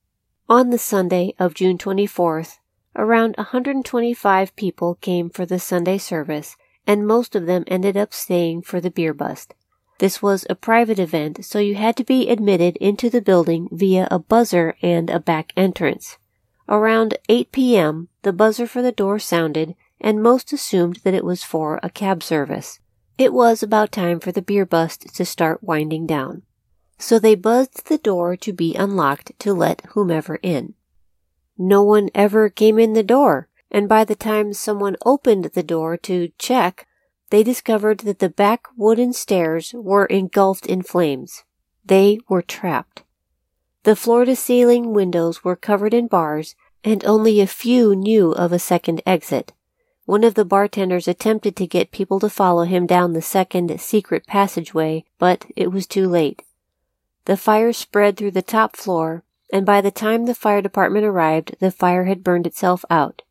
On 0.48 0.70
the 0.70 0.78
Sunday 0.78 1.34
of 1.38 1.54
June 1.54 1.78
24th, 1.78 2.58
around 2.96 3.36
125 3.36 4.56
people 4.56 4.96
came 4.96 5.30
for 5.30 5.46
the 5.46 5.60
Sunday 5.60 5.98
service, 5.98 6.56
and 6.86 7.06
most 7.06 7.36
of 7.36 7.46
them 7.46 7.64
ended 7.66 7.96
up 7.96 8.12
staying 8.12 8.62
for 8.62 8.80
the 8.80 8.90
beer 8.90 9.14
bust. 9.14 9.54
This 9.98 10.22
was 10.22 10.46
a 10.48 10.54
private 10.54 10.98
event, 10.98 11.44
so 11.44 11.58
you 11.58 11.74
had 11.74 11.96
to 11.98 12.04
be 12.04 12.30
admitted 12.30 12.76
into 12.78 13.10
the 13.10 13.20
building 13.20 13.68
via 13.70 14.08
a 14.10 14.18
buzzer 14.18 14.74
and 14.80 15.10
a 15.10 15.20
back 15.20 15.52
entrance. 15.56 16.16
Around 16.68 17.18
8 17.28 17.52
p.m., 17.52 18.08
the 18.22 18.32
buzzer 18.32 18.66
for 18.66 18.80
the 18.80 18.92
door 18.92 19.18
sounded, 19.18 19.76
and 20.00 20.22
most 20.22 20.52
assumed 20.52 21.00
that 21.04 21.14
it 21.14 21.24
was 21.24 21.44
for 21.44 21.78
a 21.82 21.90
cab 21.90 22.22
service. 22.22 22.80
It 23.18 23.34
was 23.34 23.62
about 23.62 23.92
time 23.92 24.20
for 24.20 24.32
the 24.32 24.40
beer 24.40 24.64
bust 24.64 25.14
to 25.14 25.24
start 25.26 25.62
winding 25.62 26.06
down. 26.06 26.42
So 27.00 27.18
they 27.18 27.34
buzzed 27.34 27.86
the 27.86 27.96
door 27.96 28.36
to 28.36 28.52
be 28.52 28.74
unlocked 28.74 29.32
to 29.40 29.54
let 29.54 29.80
whomever 29.92 30.36
in. 30.42 30.74
No 31.56 31.82
one 31.82 32.10
ever 32.14 32.50
came 32.50 32.78
in 32.78 32.92
the 32.92 33.02
door, 33.02 33.48
and 33.70 33.88
by 33.88 34.04
the 34.04 34.14
time 34.14 34.52
someone 34.52 34.96
opened 35.04 35.46
the 35.46 35.62
door 35.62 35.96
to 35.96 36.30
check, 36.38 36.86
they 37.30 37.42
discovered 37.42 38.00
that 38.00 38.18
the 38.18 38.28
back 38.28 38.66
wooden 38.76 39.14
stairs 39.14 39.72
were 39.74 40.04
engulfed 40.06 40.66
in 40.66 40.82
flames. 40.82 41.42
They 41.84 42.18
were 42.28 42.42
trapped. 42.42 43.04
The 43.84 43.96
floor 43.96 44.26
to 44.26 44.36
ceiling 44.36 44.92
windows 44.92 45.42
were 45.42 45.56
covered 45.56 45.94
in 45.94 46.06
bars, 46.06 46.54
and 46.84 47.02
only 47.06 47.40
a 47.40 47.46
few 47.46 47.96
knew 47.96 48.32
of 48.32 48.52
a 48.52 48.58
second 48.58 49.00
exit. 49.06 49.54
One 50.04 50.22
of 50.22 50.34
the 50.34 50.44
bartenders 50.44 51.08
attempted 51.08 51.56
to 51.56 51.66
get 51.66 51.92
people 51.92 52.20
to 52.20 52.28
follow 52.28 52.64
him 52.64 52.86
down 52.86 53.14
the 53.14 53.22
second 53.22 53.80
secret 53.80 54.26
passageway, 54.26 55.06
but 55.18 55.46
it 55.56 55.72
was 55.72 55.86
too 55.86 56.06
late. 56.06 56.42
The 57.30 57.36
fire 57.36 57.72
spread 57.72 58.16
through 58.16 58.32
the 58.32 58.42
top 58.42 58.74
floor, 58.74 59.22
and 59.52 59.64
by 59.64 59.80
the 59.80 59.92
time 59.92 60.26
the 60.26 60.34
fire 60.34 60.60
department 60.60 61.04
arrived, 61.04 61.54
the 61.60 61.70
fire 61.70 62.06
had 62.06 62.24
burned 62.24 62.44
itself 62.44 62.84
out. 62.90 63.22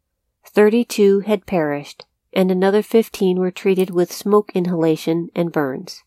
Thirty-two 0.46 1.20
had 1.28 1.46
perished, 1.46 2.06
and 2.32 2.50
another 2.50 2.82
fifteen 2.82 3.40
were 3.40 3.52
treated 3.52 3.90
with 3.90 4.14
smoke 4.14 4.54
inhalation 4.56 5.28
and 5.36 5.52
burns. 5.52 6.04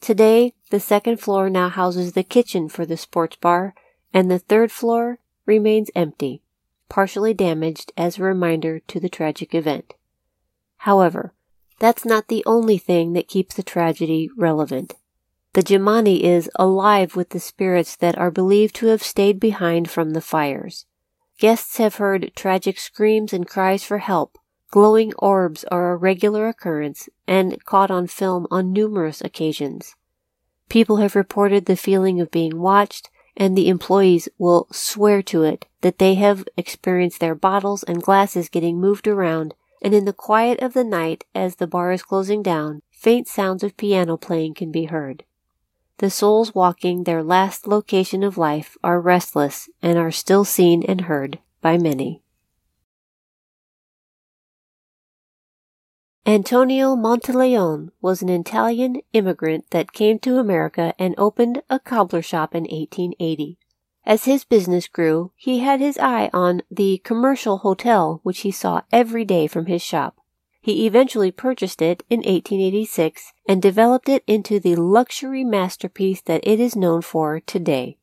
Today, 0.00 0.54
the 0.70 0.80
second 0.80 1.20
floor 1.20 1.50
now 1.50 1.68
houses 1.68 2.14
the 2.14 2.22
kitchen 2.22 2.70
for 2.70 2.86
the 2.86 2.96
sports 2.96 3.36
bar, 3.36 3.74
and 4.14 4.30
the 4.30 4.38
third 4.38 4.72
floor 4.72 5.18
remains 5.44 5.90
empty, 5.94 6.40
partially 6.88 7.34
damaged 7.34 7.92
as 7.98 8.16
a 8.16 8.22
reminder 8.22 8.80
to 8.88 8.98
the 8.98 9.10
tragic 9.10 9.54
event. 9.54 9.92
However, 10.78 11.34
that's 11.78 12.06
not 12.06 12.28
the 12.28 12.42
only 12.46 12.78
thing 12.78 13.12
that 13.12 13.28
keeps 13.28 13.54
the 13.54 13.62
tragedy 13.62 14.30
relevant. 14.38 14.94
The 15.52 15.64
Jimani 15.64 16.22
is 16.22 16.48
alive 16.54 17.16
with 17.16 17.30
the 17.30 17.40
spirits 17.40 17.96
that 17.96 18.16
are 18.16 18.30
believed 18.30 18.76
to 18.76 18.86
have 18.86 19.02
stayed 19.02 19.40
behind 19.40 19.90
from 19.90 20.10
the 20.10 20.20
fires. 20.20 20.86
Guests 21.40 21.78
have 21.78 21.96
heard 21.96 22.30
tragic 22.36 22.78
screams 22.78 23.32
and 23.32 23.48
cries 23.48 23.82
for 23.82 23.98
help. 23.98 24.38
Glowing 24.70 25.12
orbs 25.18 25.64
are 25.64 25.90
a 25.90 25.96
regular 25.96 26.46
occurrence 26.46 27.08
and 27.26 27.64
caught 27.64 27.90
on 27.90 28.06
film 28.06 28.46
on 28.48 28.72
numerous 28.72 29.20
occasions. 29.20 29.96
People 30.68 30.98
have 30.98 31.16
reported 31.16 31.64
the 31.64 31.76
feeling 31.76 32.20
of 32.20 32.30
being 32.30 32.60
watched, 32.60 33.10
and 33.36 33.58
the 33.58 33.68
employees 33.68 34.28
will 34.38 34.68
swear 34.70 35.20
to 35.20 35.42
it 35.42 35.66
that 35.80 35.98
they 35.98 36.14
have 36.14 36.44
experienced 36.56 37.18
their 37.18 37.34
bottles 37.34 37.82
and 37.82 38.04
glasses 38.04 38.48
getting 38.48 38.80
moved 38.80 39.08
around, 39.08 39.54
and 39.82 39.94
in 39.94 40.04
the 40.04 40.12
quiet 40.12 40.60
of 40.60 40.74
the 40.74 40.84
night, 40.84 41.24
as 41.34 41.56
the 41.56 41.66
bar 41.66 41.90
is 41.90 42.04
closing 42.04 42.40
down, 42.40 42.82
faint 42.92 43.26
sounds 43.26 43.64
of 43.64 43.76
piano 43.76 44.16
playing 44.16 44.54
can 44.54 44.70
be 44.70 44.84
heard. 44.84 45.24
The 46.00 46.08
souls 46.08 46.54
walking 46.54 47.04
their 47.04 47.22
last 47.22 47.66
location 47.66 48.22
of 48.22 48.38
life 48.38 48.78
are 48.82 48.98
restless 48.98 49.68
and 49.82 49.98
are 49.98 50.10
still 50.10 50.46
seen 50.46 50.82
and 50.82 51.02
heard 51.02 51.40
by 51.60 51.76
many. 51.76 52.22
Antonio 56.24 56.96
Monteleone 56.96 57.90
was 58.00 58.22
an 58.22 58.30
Italian 58.30 59.02
immigrant 59.12 59.66
that 59.72 59.92
came 59.92 60.18
to 60.20 60.38
America 60.38 60.94
and 60.98 61.14
opened 61.18 61.62
a 61.68 61.78
cobbler 61.78 62.22
shop 62.22 62.54
in 62.54 62.62
1880. 62.62 63.58
As 64.06 64.24
his 64.24 64.44
business 64.44 64.88
grew, 64.88 65.32
he 65.36 65.58
had 65.58 65.80
his 65.80 65.98
eye 65.98 66.30
on 66.32 66.62
the 66.70 67.02
commercial 67.04 67.58
hotel 67.58 68.20
which 68.22 68.40
he 68.40 68.50
saw 68.50 68.80
every 68.90 69.26
day 69.26 69.46
from 69.46 69.66
his 69.66 69.82
shop. 69.82 70.19
He 70.60 70.86
eventually 70.86 71.30
purchased 71.30 71.80
it 71.80 72.02
in 72.10 72.18
1886 72.18 73.32
and 73.48 73.62
developed 73.62 74.08
it 74.08 74.22
into 74.26 74.60
the 74.60 74.76
luxury 74.76 75.42
masterpiece 75.42 76.20
that 76.22 76.46
it 76.46 76.60
is 76.60 76.76
known 76.76 77.00
for 77.00 77.40
today. 77.40 77.96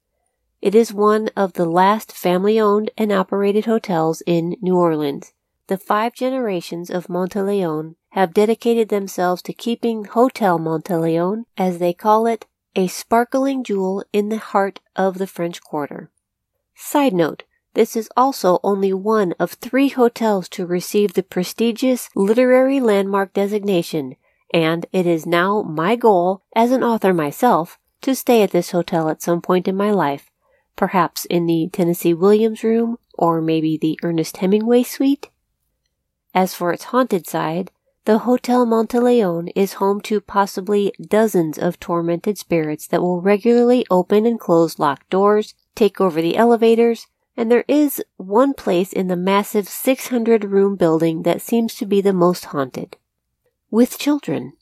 It 0.60 0.74
is 0.74 0.92
one 0.92 1.30
of 1.36 1.54
the 1.54 1.68
last 1.68 2.12
family 2.12 2.60
owned 2.60 2.90
and 2.98 3.12
operated 3.12 3.66
hotels 3.66 4.24
in 4.26 4.56
New 4.60 4.76
Orleans. 4.76 5.34
The 5.68 5.78
five 5.78 6.14
generations 6.14 6.90
of 6.90 7.08
Monteleone 7.08 7.96
have 8.12 8.34
dedicated 8.34 8.90
themselves 8.90 9.44
to 9.44 9.54
keeping 9.54 10.06
Hotel 10.06 10.58
Monteleone, 10.58 11.44
as 11.58 11.78
they 11.78 11.94
call 11.94 12.26
it, 12.26 12.48
a 12.76 12.88
sparkling 12.88 13.64
jewel 13.64 14.04
in 14.12 14.30
the 14.30 14.38
heart 14.38 14.80
of 14.96 15.20
the 15.20 15.28
French 15.28 15.62
Quarter. 15.62 16.10
Side 16.74 17.14
note, 17.14 17.44
this 17.78 17.96
is 17.96 18.10
also 18.18 18.60
only 18.64 18.92
one 18.92 19.36
of 19.38 19.52
three 19.52 19.90
hotels 19.90 20.50
to 20.50 20.66
receive 20.66 21.14
the 21.14 21.22
prestigious 21.22 22.10
literary 22.16 22.80
landmark 22.80 23.32
designation, 23.34 24.16
and 24.52 24.88
it 24.92 25.06
is 25.06 25.28
now 25.28 25.62
my 25.62 25.96
goal, 25.96 26.42
as 26.56 26.72
an 26.72 26.84
author 26.84 27.14
myself, 27.14 27.78
to 28.02 28.16
stay 28.16 28.42
at 28.42 28.50
this 28.50 28.72
hotel 28.72 29.10
at 29.10 29.22
some 29.22 29.44
point 29.44 29.68
in 29.68 29.76
my 29.76 29.92
life, 29.92 30.32
perhaps 30.76 31.26
in 31.26 31.46
the 31.46 31.70
Tennessee 31.72 32.16
Williams 32.16 32.64
room, 32.64 32.98
or 33.14 33.42
maybe 33.42 33.78
the 33.78 34.00
Ernest 34.02 34.38
Hemingway 34.38 34.82
suite. 34.82 35.30
As 36.34 36.56
for 36.56 36.74
its 36.74 36.86
haunted 36.86 37.28
side, 37.28 37.70
the 38.06 38.20
Hotel 38.20 38.66
Monteleone 38.66 39.52
is 39.56 39.74
home 39.74 40.02
to 40.02 40.20
possibly 40.20 40.94
dozens 41.00 41.60
of 41.60 41.80
tormented 41.80 42.40
spirits 42.40 42.88
that 42.88 43.04
will 43.04 43.22
regularly 43.22 43.86
open 43.92 44.26
and 44.26 44.40
close 44.40 44.80
locked 44.80 45.12
doors, 45.12 45.54
take 45.76 46.02
over 46.02 46.24
the 46.24 46.38
elevators, 46.38 47.06
and 47.38 47.52
there 47.52 47.64
is 47.68 48.04
one 48.18 48.56
place 48.56 48.92
in 48.92 49.08
the 49.08 49.16
massive 49.16 49.70
600 49.70 50.44
room 50.44 50.76
building 50.76 51.22
that 51.22 51.42
seems 51.42 51.76
to 51.76 51.86
be 51.86 52.02
the 52.02 52.12
most 52.12 52.46
haunted. 52.46 52.98
With 53.70 54.00
children. 54.00 54.54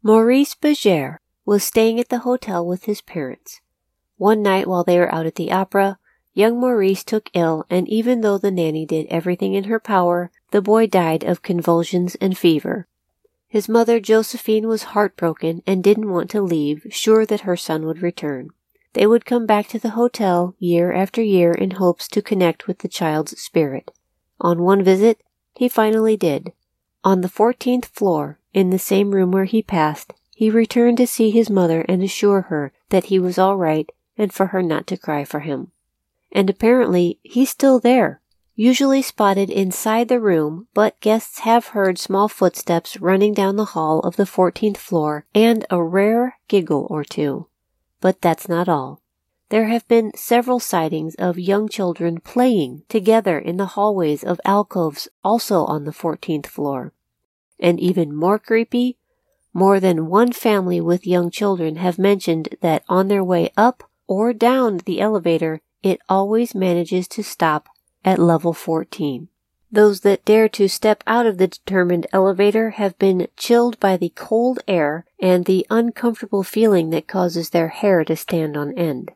Maurice 0.00 0.54
Begere 0.54 1.18
was 1.44 1.64
staying 1.64 1.98
at 1.98 2.08
the 2.08 2.20
hotel 2.20 2.64
with 2.64 2.84
his 2.84 3.00
parents. 3.00 3.60
One 4.16 4.42
night 4.42 4.68
while 4.68 4.84
they 4.84 4.98
were 4.98 5.12
out 5.12 5.26
at 5.26 5.34
the 5.34 5.50
opera, 5.50 5.98
young 6.32 6.60
Maurice 6.60 7.02
took 7.02 7.28
ill, 7.34 7.66
and 7.68 7.88
even 7.88 8.20
though 8.20 8.38
the 8.38 8.52
nanny 8.52 8.86
did 8.86 9.06
everything 9.08 9.54
in 9.54 9.64
her 9.64 9.80
power, 9.80 10.30
the 10.52 10.62
boy 10.62 10.86
died 10.86 11.24
of 11.24 11.42
convulsions 11.42 12.14
and 12.16 12.38
fever. 12.38 12.86
His 13.48 13.68
mother, 13.68 13.98
Josephine, 13.98 14.68
was 14.68 14.94
heartbroken 14.94 15.62
and 15.66 15.82
didn't 15.82 16.10
want 16.10 16.30
to 16.30 16.40
leave, 16.40 16.86
sure 16.90 17.26
that 17.26 17.40
her 17.40 17.56
son 17.56 17.84
would 17.86 18.00
return. 18.00 18.50
They 18.94 19.06
would 19.06 19.24
come 19.24 19.46
back 19.46 19.68
to 19.68 19.78
the 19.78 19.90
hotel 19.90 20.54
year 20.58 20.92
after 20.92 21.22
year 21.22 21.52
in 21.52 21.72
hopes 21.72 22.08
to 22.08 22.22
connect 22.22 22.66
with 22.66 22.78
the 22.78 22.88
child's 22.88 23.40
spirit. 23.40 23.90
On 24.40 24.62
one 24.62 24.82
visit, 24.82 25.22
he 25.54 25.68
finally 25.68 26.16
did. 26.16 26.52
On 27.04 27.20
the 27.20 27.28
fourteenth 27.28 27.86
floor, 27.86 28.38
in 28.52 28.70
the 28.70 28.78
same 28.78 29.12
room 29.12 29.30
where 29.30 29.44
he 29.44 29.62
passed, 29.62 30.12
he 30.34 30.50
returned 30.50 30.98
to 30.98 31.06
see 31.06 31.30
his 31.30 31.48
mother 31.48 31.82
and 31.88 32.02
assure 32.02 32.42
her 32.42 32.72
that 32.90 33.04
he 33.04 33.18
was 33.18 33.38
all 33.38 33.56
right 33.56 33.90
and 34.18 34.32
for 34.32 34.46
her 34.46 34.62
not 34.62 34.86
to 34.88 34.96
cry 34.96 35.24
for 35.24 35.40
him. 35.40 35.72
And 36.30 36.50
apparently 36.50 37.18
he's 37.22 37.50
still 37.50 37.80
there, 37.80 38.20
usually 38.54 39.02
spotted 39.02 39.50
inside 39.50 40.08
the 40.08 40.20
room, 40.20 40.68
but 40.74 41.00
guests 41.00 41.40
have 41.40 41.68
heard 41.68 41.98
small 41.98 42.28
footsteps 42.28 43.00
running 43.00 43.32
down 43.34 43.56
the 43.56 43.72
hall 43.76 44.00
of 44.00 44.16
the 44.16 44.24
14th 44.24 44.76
floor 44.76 45.26
and 45.34 45.64
a 45.70 45.82
rare 45.82 46.38
giggle 46.48 46.86
or 46.90 47.04
two. 47.04 47.46
But 48.02 48.20
that's 48.20 48.48
not 48.48 48.68
all. 48.68 49.00
There 49.48 49.66
have 49.66 49.86
been 49.86 50.12
several 50.16 50.58
sightings 50.58 51.14
of 51.14 51.38
young 51.38 51.68
children 51.68 52.20
playing 52.20 52.82
together 52.88 53.38
in 53.38 53.58
the 53.58 53.72
hallways 53.76 54.24
of 54.24 54.40
alcoves 54.44 55.08
also 55.22 55.64
on 55.66 55.84
the 55.84 55.92
14th 55.92 56.46
floor. 56.46 56.92
And 57.60 57.78
even 57.78 58.14
more 58.14 58.38
creepy, 58.38 58.98
more 59.54 59.78
than 59.78 60.08
one 60.08 60.32
family 60.32 60.80
with 60.80 61.06
young 61.06 61.30
children 61.30 61.76
have 61.76 61.98
mentioned 61.98 62.56
that 62.60 62.82
on 62.88 63.06
their 63.06 63.22
way 63.22 63.52
up 63.56 63.84
or 64.08 64.32
down 64.32 64.78
the 64.78 65.00
elevator, 65.00 65.60
it 65.82 66.00
always 66.08 66.54
manages 66.54 67.06
to 67.08 67.22
stop 67.22 67.68
at 68.04 68.18
level 68.18 68.52
14. 68.52 69.28
Those 69.72 70.00
that 70.00 70.26
dare 70.26 70.50
to 70.50 70.68
step 70.68 71.02
out 71.06 71.24
of 71.24 71.38
the 71.38 71.48
determined 71.48 72.06
elevator 72.12 72.70
have 72.70 72.98
been 72.98 73.26
chilled 73.38 73.80
by 73.80 73.96
the 73.96 74.12
cold 74.14 74.60
air 74.68 75.06
and 75.18 75.46
the 75.46 75.66
uncomfortable 75.70 76.42
feeling 76.42 76.90
that 76.90 77.08
causes 77.08 77.50
their 77.50 77.68
hair 77.68 78.04
to 78.04 78.14
stand 78.14 78.54
on 78.54 78.76
end. 78.76 79.12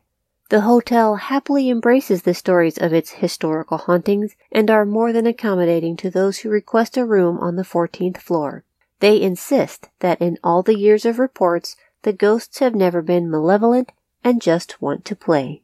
The 0.49 0.61
hotel 0.61 1.17
happily 1.17 1.69
embraces 1.69 2.23
the 2.23 2.33
stories 2.33 2.79
of 2.79 2.91
its 2.91 3.11
historical 3.11 3.77
hauntings 3.77 4.35
and 4.51 4.71
are 4.71 4.85
more 4.85 5.13
than 5.13 5.27
accommodating 5.27 5.95
to 5.97 6.09
those 6.09 6.39
who 6.39 6.49
request 6.49 6.97
a 6.97 7.05
room 7.05 7.37
on 7.37 7.55
the 7.55 7.63
14th 7.63 8.17
floor. 8.17 8.63
They 8.99 9.21
insist 9.21 9.89
that 9.99 10.19
in 10.21 10.39
all 10.43 10.63
the 10.63 10.77
years 10.77 11.05
of 11.05 11.19
reports, 11.19 11.75
the 12.01 12.13
ghosts 12.13 12.57
have 12.59 12.73
never 12.73 13.03
been 13.03 13.29
malevolent 13.29 13.91
and 14.23 14.41
just 14.41 14.81
want 14.81 15.05
to 15.05 15.15
play. 15.15 15.61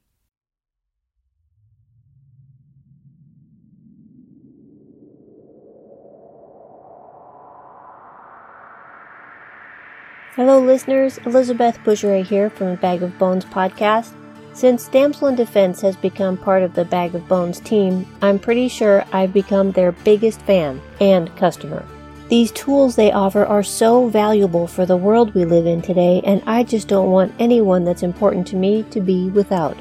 Hello, 10.36 10.60
listeners. 10.60 11.20
Elizabeth 11.28 11.78
Bougeret 11.84 12.26
here 12.26 12.50
from 12.50 12.74
Bag 12.78 13.04
of 13.04 13.16
Bones 13.20 13.46
podcast. 13.46 14.14
Since 14.54 14.88
Damsel 14.88 15.28
in 15.28 15.36
Defense 15.36 15.80
has 15.82 15.96
become 15.96 16.38
part 16.38 16.64
of 16.64 16.74
the 16.74 16.86
Bag 16.86 17.14
of 17.14 17.28
Bones 17.28 17.60
team, 17.60 18.08
I'm 18.20 18.40
pretty 18.40 18.68
sure 18.68 19.06
I've 19.14 19.32
become 19.32 19.72
their 19.72 19.92
biggest 19.92 20.42
fan 20.42 20.82
and 21.00 21.34
customer. 21.38 21.86
These 22.30 22.52
tools 22.54 22.96
they 22.96 23.12
offer 23.12 23.46
are 23.46 23.62
so 23.62 24.08
valuable 24.08 24.66
for 24.66 24.88
the 24.88 24.98
world 24.98 25.36
we 25.36 25.46
live 25.46 25.68
in 25.68 25.84
today, 25.84 26.20
and 26.26 26.42
I 26.48 26.64
just 26.64 26.88
don't 26.88 27.12
want 27.12 27.36
anyone 27.38 27.84
that's 27.84 28.02
important 28.02 28.48
to 28.48 28.56
me 28.56 28.82
to 28.90 29.02
be 29.02 29.30
without. 29.30 29.78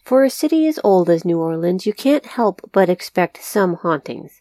For 0.03 0.25
a 0.25 0.31
city 0.31 0.67
as 0.67 0.81
old 0.83 1.11
as 1.11 1.27
New 1.27 1.39
Orleans, 1.39 1.85
you 1.85 1.93
can't 1.93 2.25
help 2.25 2.63
but 2.73 2.89
expect 2.89 3.43
some 3.43 3.75
hauntings. 3.75 4.41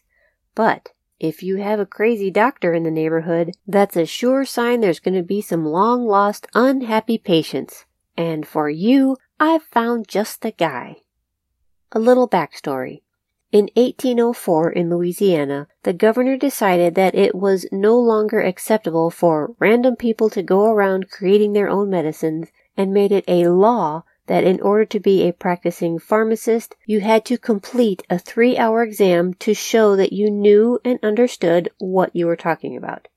But 0.54 0.92
if 1.20 1.42
you 1.42 1.56
have 1.56 1.80
a 1.80 1.86
crazy 1.86 2.30
doctor 2.30 2.72
in 2.72 2.84
the 2.84 2.90
neighborhood, 2.90 3.52
that's 3.66 3.96
a 3.96 4.06
sure 4.06 4.44
sign 4.44 4.80
there's 4.80 5.00
going 5.00 5.14
to 5.16 5.22
be 5.22 5.40
some 5.40 5.64
long 5.64 6.06
lost, 6.06 6.46
unhappy 6.54 7.18
patients. 7.18 7.84
And 8.16 8.46
for 8.46 8.70
you, 8.70 9.16
I've 9.40 9.62
found 9.62 10.08
just 10.08 10.42
the 10.42 10.52
guy. 10.52 10.96
A 11.92 11.98
little 11.98 12.28
backstory. 12.28 13.02
In 13.50 13.70
1804 13.74 14.72
in 14.72 14.90
Louisiana, 14.90 15.68
the 15.82 15.94
governor 15.94 16.36
decided 16.36 16.94
that 16.96 17.14
it 17.14 17.34
was 17.34 17.66
no 17.72 17.98
longer 17.98 18.40
acceptable 18.40 19.10
for 19.10 19.54
random 19.58 19.96
people 19.96 20.28
to 20.30 20.42
go 20.42 20.66
around 20.66 21.10
creating 21.10 21.54
their 21.54 21.68
own 21.68 21.88
medicines 21.88 22.48
and 22.76 22.92
made 22.92 23.10
it 23.10 23.24
a 23.26 23.48
law 23.48 24.04
that 24.28 24.44
in 24.44 24.60
order 24.60 24.84
to 24.84 25.00
be 25.00 25.22
a 25.22 25.32
practicing 25.32 25.98
pharmacist, 25.98 26.76
you 26.86 27.00
had 27.00 27.24
to 27.24 27.36
complete 27.36 28.02
a 28.08 28.18
three 28.18 28.56
hour 28.56 28.82
exam 28.82 29.34
to 29.34 29.54
show 29.54 29.96
that 29.96 30.12
you 30.12 30.30
knew 30.30 30.78
and 30.84 30.98
understood 31.02 31.68
what 31.78 32.14
you 32.14 32.26
were 32.26 32.36
talking 32.36 32.76
about. 32.76 33.08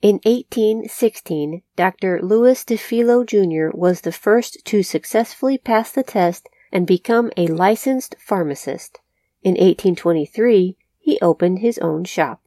In 0.00 0.20
1816, 0.24 1.62
Dr. 1.76 2.20
Louis 2.22 2.64
Dufilho 2.64 3.24
Jr. 3.24 3.76
was 3.76 4.00
the 4.00 4.12
first 4.12 4.64
to 4.64 4.82
successfully 4.82 5.58
pass 5.58 5.92
the 5.92 6.02
test 6.02 6.48
and 6.72 6.86
become 6.86 7.30
a 7.36 7.46
licensed 7.48 8.16
pharmacist. 8.18 9.00
In 9.42 9.52
1823, 9.52 10.76
he 10.98 11.18
opened 11.20 11.58
his 11.58 11.78
own 11.78 12.04
shop. 12.04 12.40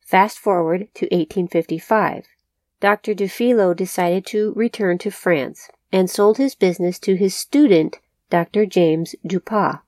Fast 0.00 0.38
forward 0.38 0.88
to 0.94 1.06
1855. 1.06 2.26
Dr. 2.80 3.14
Dufilho 3.14 3.74
decided 3.74 4.26
to 4.26 4.52
return 4.54 4.98
to 4.98 5.10
France 5.10 5.70
and 5.94 6.10
sold 6.10 6.38
his 6.38 6.56
business 6.56 6.98
to 6.98 7.14
his 7.14 7.36
student, 7.36 8.00
Dr. 8.28 8.66
James 8.66 9.14
Dupas. 9.24 9.78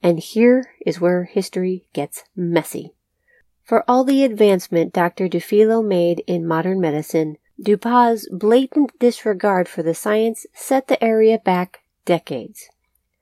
And 0.00 0.20
here 0.20 0.70
is 0.86 1.00
where 1.00 1.24
history 1.24 1.84
gets 1.92 2.22
messy. 2.36 2.92
For 3.64 3.82
all 3.90 4.04
the 4.04 4.22
advancement 4.22 4.92
Dr. 4.92 5.28
Dufilho 5.28 5.84
made 5.84 6.22
in 6.28 6.46
modern 6.46 6.80
medicine, 6.80 7.38
Dupas's 7.60 8.28
blatant 8.30 8.96
disregard 9.00 9.68
for 9.68 9.82
the 9.82 9.96
science 9.96 10.46
set 10.54 10.86
the 10.86 11.02
area 11.02 11.40
back 11.40 11.80
decades. 12.04 12.68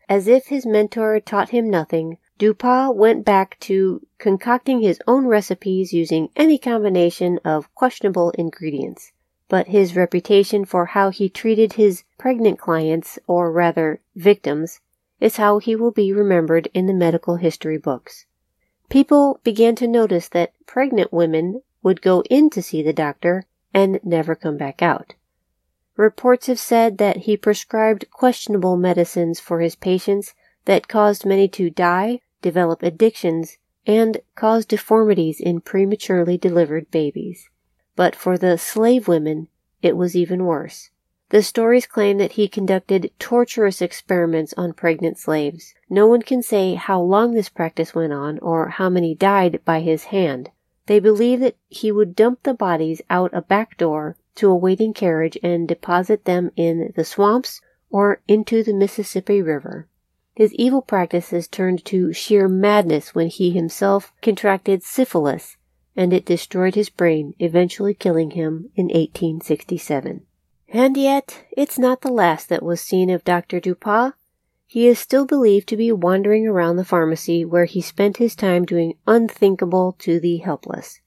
As 0.06 0.28
if 0.28 0.48
his 0.48 0.66
mentor 0.66 1.18
taught 1.20 1.48
him 1.48 1.70
nothing, 1.70 2.18
Dupas 2.38 2.94
went 2.94 3.24
back 3.24 3.58
to 3.60 4.06
concocting 4.18 4.82
his 4.82 5.00
own 5.06 5.24
recipes 5.24 5.94
using 5.94 6.28
any 6.36 6.58
combination 6.58 7.40
of 7.46 7.74
questionable 7.74 8.30
ingredients 8.32 9.12
but 9.48 9.68
his 9.68 9.94
reputation 9.96 10.64
for 10.64 10.86
how 10.86 11.10
he 11.10 11.28
treated 11.28 11.74
his 11.74 12.02
pregnant 12.26 12.58
clients, 12.58 13.20
or 13.28 13.52
rather 13.52 14.00
victims, 14.16 14.80
is 15.20 15.36
how 15.36 15.60
he 15.60 15.76
will 15.76 15.92
be 15.92 16.12
remembered 16.12 16.66
in 16.74 16.86
the 16.86 16.92
medical 16.92 17.36
history 17.36 17.78
books. 17.78 18.26
People 18.88 19.38
began 19.44 19.76
to 19.76 19.86
notice 19.86 20.26
that 20.30 20.52
pregnant 20.66 21.12
women 21.12 21.62
would 21.84 22.02
go 22.02 22.24
in 22.28 22.50
to 22.50 22.60
see 22.60 22.82
the 22.82 22.92
doctor 22.92 23.44
and 23.72 24.00
never 24.02 24.34
come 24.34 24.56
back 24.56 24.82
out. 24.82 25.14
Reports 25.96 26.48
have 26.48 26.58
said 26.58 26.98
that 26.98 27.18
he 27.18 27.36
prescribed 27.36 28.10
questionable 28.10 28.76
medicines 28.76 29.38
for 29.38 29.60
his 29.60 29.76
patients 29.76 30.34
that 30.64 30.88
caused 30.88 31.24
many 31.24 31.46
to 31.46 31.70
die, 31.70 32.18
develop 32.42 32.82
addictions, 32.82 33.56
and 33.86 34.18
cause 34.34 34.66
deformities 34.66 35.38
in 35.38 35.60
prematurely 35.60 36.36
delivered 36.36 36.90
babies. 36.90 37.50
But 37.94 38.16
for 38.16 38.36
the 38.36 38.58
slave 38.58 39.06
women, 39.06 39.46
it 39.80 39.96
was 39.96 40.16
even 40.16 40.44
worse. 40.44 40.90
The 41.30 41.42
stories 41.42 41.86
claim 41.86 42.18
that 42.18 42.32
he 42.32 42.46
conducted 42.46 43.10
torturous 43.18 43.82
experiments 43.82 44.54
on 44.56 44.72
pregnant 44.72 45.18
slaves. 45.18 45.74
No 45.90 46.06
one 46.06 46.22
can 46.22 46.40
say 46.40 46.74
how 46.74 47.00
long 47.00 47.34
this 47.34 47.48
practice 47.48 47.96
went 47.96 48.12
on 48.12 48.38
or 48.38 48.68
how 48.68 48.88
many 48.88 49.12
died 49.12 49.60
by 49.64 49.80
his 49.80 50.04
hand. 50.04 50.50
They 50.86 51.00
believe 51.00 51.40
that 51.40 51.56
he 51.68 51.90
would 51.90 52.14
dump 52.14 52.44
the 52.44 52.54
bodies 52.54 53.02
out 53.10 53.34
a 53.34 53.42
back 53.42 53.76
door 53.76 54.16
to 54.36 54.48
a 54.48 54.54
waiting 54.54 54.94
carriage 54.94 55.36
and 55.42 55.66
deposit 55.66 56.26
them 56.26 56.52
in 56.54 56.92
the 56.94 57.04
swamps 57.04 57.60
or 57.90 58.20
into 58.28 58.62
the 58.62 58.72
Mississippi 58.72 59.42
River. 59.42 59.88
His 60.36 60.54
evil 60.54 60.82
practices 60.82 61.48
turned 61.48 61.84
to 61.86 62.12
sheer 62.12 62.46
madness 62.46 63.16
when 63.16 63.28
he 63.28 63.50
himself 63.50 64.12
contracted 64.22 64.84
syphilis 64.84 65.56
and 65.96 66.12
it 66.12 66.26
destroyed 66.26 66.74
his 66.74 66.90
brain, 66.90 67.34
eventually 67.38 67.94
killing 67.94 68.32
him 68.32 68.70
in 68.76 68.86
1867. 68.86 70.26
And 70.78 70.98
yet, 70.98 71.46
it's 71.52 71.78
not 71.78 72.02
the 72.02 72.12
last 72.12 72.50
that 72.50 72.62
was 72.62 72.82
seen 72.82 73.08
of 73.08 73.24
Dr. 73.24 73.60
Dupas. 73.60 74.12
He 74.66 74.86
is 74.86 74.98
still 74.98 75.24
believed 75.24 75.70
to 75.70 75.76
be 75.78 75.90
wandering 75.90 76.46
around 76.46 76.76
the 76.76 76.84
pharmacy 76.84 77.46
where 77.46 77.64
he 77.64 77.80
spent 77.80 78.18
his 78.18 78.36
time 78.36 78.66
doing 78.66 78.92
unthinkable 79.06 79.96
to 80.00 80.20
the 80.20 80.36
helpless. 80.36 81.00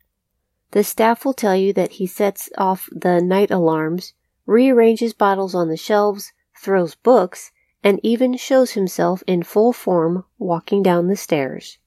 The 0.71 0.83
staff 0.83 1.23
will 1.23 1.35
tell 1.35 1.55
you 1.55 1.71
that 1.73 1.91
he 1.91 2.07
sets 2.07 2.49
off 2.57 2.89
the 2.91 3.21
night 3.21 3.51
alarms, 3.51 4.15
rearranges 4.47 5.13
bottles 5.13 5.53
on 5.53 5.69
the 5.69 5.77
shelves, 5.77 6.33
throws 6.59 6.95
books, 6.95 7.51
and 7.83 7.99
even 8.01 8.37
shows 8.37 8.71
himself 8.71 9.21
in 9.27 9.43
full 9.43 9.71
form 9.71 10.25
walking 10.39 10.81
down 10.81 11.09
the 11.09 11.15
stairs. 11.15 11.77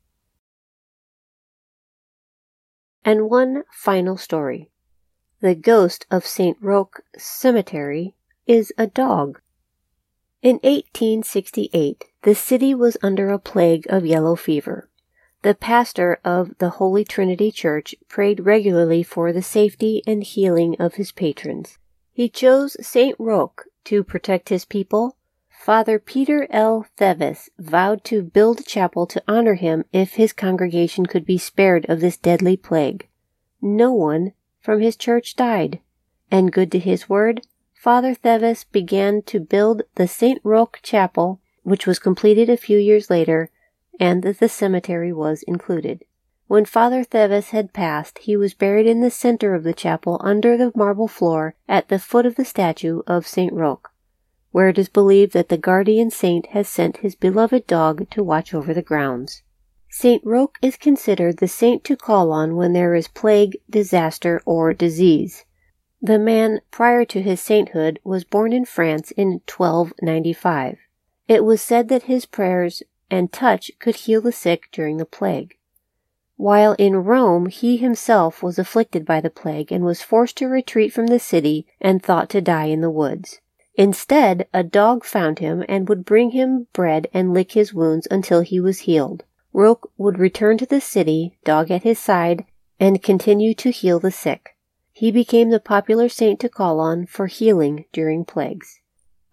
And 3.04 3.28
one 3.28 3.64
final 3.72 4.16
story. 4.16 4.71
The 5.42 5.56
ghost 5.56 6.06
of 6.08 6.24
St. 6.24 6.56
Roch 6.60 7.00
Cemetery 7.18 8.14
is 8.46 8.72
a 8.78 8.86
dog. 8.86 9.40
In 10.40 10.60
1868, 10.62 12.04
the 12.22 12.36
city 12.36 12.76
was 12.76 12.96
under 13.02 13.28
a 13.28 13.40
plague 13.40 13.84
of 13.88 14.06
yellow 14.06 14.36
fever. 14.36 14.88
The 15.42 15.56
pastor 15.56 16.20
of 16.24 16.56
the 16.58 16.70
Holy 16.78 17.02
Trinity 17.02 17.50
Church 17.50 17.96
prayed 18.08 18.46
regularly 18.46 19.02
for 19.02 19.32
the 19.32 19.42
safety 19.42 20.00
and 20.06 20.22
healing 20.22 20.76
of 20.78 20.94
his 20.94 21.10
patrons. 21.10 21.76
He 22.12 22.28
chose 22.28 22.76
St. 22.80 23.16
Roch 23.18 23.64
to 23.86 24.04
protect 24.04 24.48
his 24.48 24.64
people. 24.64 25.16
Father 25.50 25.98
Peter 25.98 26.46
L. 26.50 26.86
Thevis 26.96 27.48
vowed 27.58 28.04
to 28.04 28.22
build 28.22 28.60
a 28.60 28.62
chapel 28.62 29.08
to 29.08 29.24
honor 29.26 29.54
him 29.54 29.86
if 29.92 30.12
his 30.14 30.32
congregation 30.32 31.04
could 31.04 31.26
be 31.26 31.36
spared 31.36 31.84
of 31.88 31.98
this 31.98 32.16
deadly 32.16 32.56
plague. 32.56 33.08
No 33.60 33.92
one 33.92 34.34
from 34.62 34.80
his 34.80 34.96
church 34.96 35.36
died, 35.36 35.80
and 36.30 36.52
good 36.52 36.72
to 36.72 36.78
his 36.78 37.08
word, 37.08 37.42
Father 37.74 38.14
Thevis 38.14 38.64
began 38.64 39.22
to 39.22 39.40
build 39.40 39.82
the 39.96 40.08
St. 40.08 40.40
Roch 40.44 40.78
Chapel, 40.82 41.40
which 41.62 41.86
was 41.86 41.98
completed 41.98 42.48
a 42.48 42.56
few 42.56 42.78
years 42.78 43.10
later 43.10 43.50
and 44.00 44.22
the 44.22 44.48
cemetery 44.48 45.12
was 45.12 45.42
included. 45.44 46.04
When 46.46 46.64
Father 46.64 47.04
Thevis 47.04 47.50
had 47.50 47.72
passed, 47.72 48.18
he 48.18 48.36
was 48.36 48.54
buried 48.54 48.86
in 48.86 49.00
the 49.00 49.10
center 49.10 49.54
of 49.54 49.62
the 49.62 49.72
chapel 49.72 50.20
under 50.24 50.56
the 50.56 50.72
marble 50.74 51.08
floor 51.08 51.54
at 51.68 51.88
the 51.88 51.98
foot 51.98 52.26
of 52.26 52.34
the 52.34 52.44
statue 52.44 53.02
of 53.06 53.26
St. 53.26 53.52
Roch, 53.52 53.92
where 54.50 54.68
it 54.68 54.78
is 54.78 54.88
believed 54.88 55.32
that 55.32 55.48
the 55.48 55.56
guardian 55.56 56.10
saint 56.10 56.46
has 56.46 56.68
sent 56.68 56.98
his 56.98 57.14
beloved 57.14 57.66
dog 57.66 58.10
to 58.10 58.22
watch 58.22 58.52
over 58.52 58.74
the 58.74 58.82
grounds. 58.82 59.42
St. 59.94 60.24
Roch 60.24 60.56
is 60.62 60.78
considered 60.78 61.36
the 61.36 61.46
saint 61.46 61.84
to 61.84 61.98
call 61.98 62.32
on 62.32 62.56
when 62.56 62.72
there 62.72 62.94
is 62.94 63.08
plague, 63.08 63.58
disaster, 63.68 64.40
or 64.46 64.72
disease. 64.72 65.44
The 66.00 66.18
man 66.18 66.62
prior 66.70 67.04
to 67.04 67.20
his 67.20 67.42
sainthood 67.42 68.00
was 68.02 68.24
born 68.24 68.54
in 68.54 68.64
France 68.64 69.10
in 69.10 69.42
1295. 69.46 70.78
It 71.28 71.44
was 71.44 71.60
said 71.60 71.88
that 71.88 72.04
his 72.04 72.24
prayers 72.24 72.82
and 73.10 73.30
touch 73.30 73.70
could 73.80 73.96
heal 73.96 74.22
the 74.22 74.32
sick 74.32 74.70
during 74.72 74.96
the 74.96 75.04
plague. 75.04 75.58
While 76.36 76.72
in 76.78 77.04
Rome, 77.04 77.46
he 77.46 77.76
himself 77.76 78.42
was 78.42 78.58
afflicted 78.58 79.04
by 79.04 79.20
the 79.20 79.28
plague 79.28 79.70
and 79.70 79.84
was 79.84 80.00
forced 80.00 80.38
to 80.38 80.48
retreat 80.48 80.94
from 80.94 81.08
the 81.08 81.20
city 81.20 81.66
and 81.82 82.02
thought 82.02 82.30
to 82.30 82.40
die 82.40 82.64
in 82.64 82.80
the 82.80 82.88
woods. 82.88 83.42
Instead, 83.74 84.48
a 84.54 84.64
dog 84.64 85.04
found 85.04 85.40
him 85.40 85.62
and 85.68 85.86
would 85.86 86.06
bring 86.06 86.30
him 86.30 86.66
bread 86.72 87.08
and 87.12 87.34
lick 87.34 87.52
his 87.52 87.74
wounds 87.74 88.08
until 88.10 88.40
he 88.40 88.58
was 88.58 88.80
healed. 88.80 89.24
Roch 89.52 89.90
would 89.98 90.18
return 90.18 90.58
to 90.58 90.66
the 90.66 90.80
city, 90.80 91.38
dog 91.44 91.70
at 91.70 91.82
his 91.82 91.98
side, 91.98 92.44
and 92.80 93.02
continue 93.02 93.54
to 93.54 93.70
heal 93.70 94.00
the 94.00 94.10
sick. 94.10 94.56
He 94.92 95.10
became 95.10 95.50
the 95.50 95.60
popular 95.60 96.08
saint 96.08 96.40
to 96.40 96.48
call 96.48 96.80
on 96.80 97.06
for 97.06 97.26
healing 97.26 97.84
during 97.92 98.24
plagues. 98.24 98.80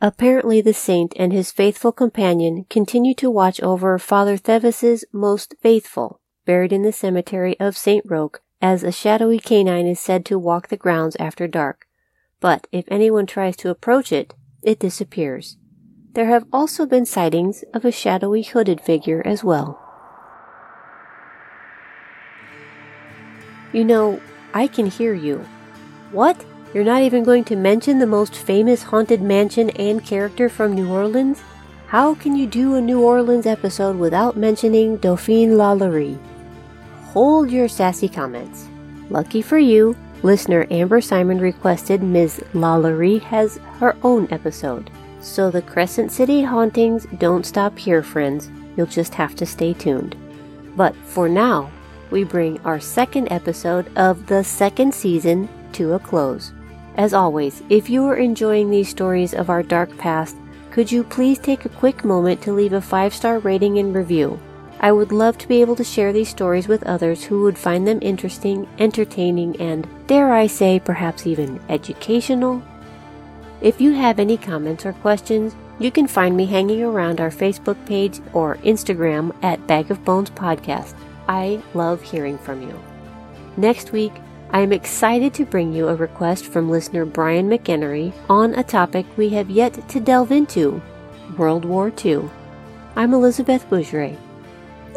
Apparently, 0.01 0.61
the 0.61 0.73
saint 0.73 1.13
and 1.17 1.33
his 1.33 1.51
faithful 1.51 1.91
companion 1.91 2.65
continue 2.69 3.13
to 3.15 3.29
watch 3.29 3.61
over 3.61 3.99
Father 3.99 4.37
Thevis's 4.37 5.03
most 5.11 5.55
faithful, 5.61 6.21
buried 6.45 6.71
in 6.71 6.83
the 6.83 6.93
cemetery 6.93 7.59
of 7.59 7.77
St. 7.77 8.05
Roch, 8.05 8.41
as 8.61 8.83
a 8.83 8.91
shadowy 8.91 9.39
canine 9.39 9.87
is 9.87 9.99
said 9.99 10.25
to 10.25 10.39
walk 10.39 10.67
the 10.67 10.77
grounds 10.77 11.17
after 11.19 11.47
dark. 11.47 11.87
But 12.39 12.67
if 12.71 12.85
anyone 12.87 13.25
tries 13.25 13.57
to 13.57 13.69
approach 13.69 14.11
it, 14.11 14.33
it 14.63 14.79
disappears. 14.79 15.57
There 16.13 16.27
have 16.27 16.45
also 16.51 16.85
been 16.85 17.05
sightings 17.05 17.63
of 17.73 17.83
a 17.83 17.91
shadowy 17.91 18.43
hooded 18.43 18.81
figure 18.81 19.21
as 19.25 19.43
well. 19.43 19.88
You 23.71 23.85
know, 23.85 24.19
I 24.53 24.67
can 24.67 24.87
hear 24.87 25.13
you. 25.13 25.45
What? 26.11 26.43
You're 26.73 26.83
not 26.83 27.03
even 27.03 27.23
going 27.23 27.43
to 27.45 27.55
mention 27.55 27.99
the 27.99 28.07
most 28.07 28.35
famous 28.35 28.83
haunted 28.83 29.21
mansion 29.21 29.69
and 29.71 30.03
character 30.03 30.49
from 30.49 30.73
New 30.73 30.91
Orleans? 30.91 31.41
How 31.87 32.13
can 32.15 32.35
you 32.35 32.45
do 32.45 32.75
a 32.75 32.81
New 32.81 33.01
Orleans 33.01 33.45
episode 33.45 33.97
without 33.97 34.37
mentioning 34.37 34.97
Dauphine 34.97 35.51
Lalaurie? 35.51 36.19
Hold 37.05 37.49
your 37.49 37.67
sassy 37.67 38.07
comments. 38.07 38.67
Lucky 39.09 39.41
for 39.41 39.57
you, 39.57 39.95
listener 40.21 40.67
Amber 40.69 41.01
Simon 41.01 41.39
requested 41.39 42.03
Ms. 42.03 42.43
Lalaurie 42.53 43.21
has 43.21 43.57
her 43.79 43.95
own 44.03 44.27
episode. 44.31 44.91
So 45.21 45.49
the 45.49 45.63
Crescent 45.63 46.11
City 46.11 46.43
hauntings 46.43 47.07
don't 47.17 47.45
stop 47.45 47.77
here, 47.77 48.03
friends. 48.03 48.51
You'll 48.77 48.85
just 48.85 49.15
have 49.15 49.35
to 49.37 49.45
stay 49.45 49.73
tuned. 49.73 50.15
But 50.75 50.95
for 50.95 51.27
now, 51.27 51.71
we 52.11 52.23
bring 52.23 52.59
our 52.61 52.79
second 52.79 53.31
episode 53.31 53.95
of 53.97 54.27
the 54.27 54.43
second 54.43 54.93
season 54.93 55.49
to 55.73 55.93
a 55.93 55.99
close. 55.99 56.51
As 56.95 57.13
always, 57.13 57.63
if 57.69 57.89
you 57.89 58.05
are 58.05 58.17
enjoying 58.17 58.69
these 58.69 58.89
stories 58.89 59.33
of 59.33 59.49
our 59.49 59.63
dark 59.63 59.95
past, 59.97 60.35
could 60.71 60.91
you 60.91 61.03
please 61.03 61.39
take 61.39 61.65
a 61.65 61.69
quick 61.69 62.03
moment 62.03 62.41
to 62.41 62.53
leave 62.53 62.73
a 62.73 62.81
five 62.81 63.13
star 63.13 63.39
rating 63.39 63.79
and 63.79 63.95
review? 63.95 64.39
I 64.81 64.91
would 64.91 65.11
love 65.11 65.37
to 65.39 65.47
be 65.47 65.61
able 65.61 65.75
to 65.75 65.83
share 65.83 66.13
these 66.13 66.29
stories 66.29 66.67
with 66.67 66.83
others 66.83 67.23
who 67.23 67.43
would 67.43 67.57
find 67.57 67.85
them 67.85 67.99
interesting, 68.01 68.67
entertaining, 68.79 69.59
and, 69.59 69.87
dare 70.07 70.31
I 70.31 70.47
say, 70.47 70.79
perhaps 70.79 71.27
even 71.27 71.59
educational. 71.67 72.63
If 73.61 73.81
you 73.81 73.91
have 73.91 74.19
any 74.19 74.37
comments 74.37 74.85
or 74.85 74.93
questions, 74.93 75.53
you 75.79 75.91
can 75.91 76.07
find 76.07 76.37
me 76.37 76.45
hanging 76.45 76.81
around 76.81 77.19
our 77.19 77.29
Facebook 77.29 77.77
page 77.85 78.21
or 78.31 78.55
Instagram 78.57 79.35
at 79.43 79.65
Bag 79.67 79.91
of 79.91 80.05
Bones 80.05 80.29
Podcast. 80.29 80.93
I 81.29 81.61
love 81.75 82.01
hearing 82.01 82.39
from 82.39 82.63
you. 82.63 82.77
Next 83.55 83.91
week, 83.91 84.13
I 84.49 84.61
am 84.61 84.73
excited 84.73 85.31
to 85.35 85.45
bring 85.45 85.71
you 85.71 85.87
a 85.87 85.95
request 85.95 86.45
from 86.45 86.71
listener 86.71 87.05
Brian 87.05 87.47
McEnery 87.47 88.11
on 88.27 88.55
a 88.55 88.63
topic 88.63 89.05
we 89.15 89.29
have 89.29 89.47
yet 89.47 89.87
to 89.89 89.99
delve 89.99 90.31
into 90.31 90.81
World 91.37 91.65
War 91.65 91.93
II. 92.03 92.27
I'm 92.95 93.13
Elizabeth 93.13 93.69
Bougeret. 93.69 94.17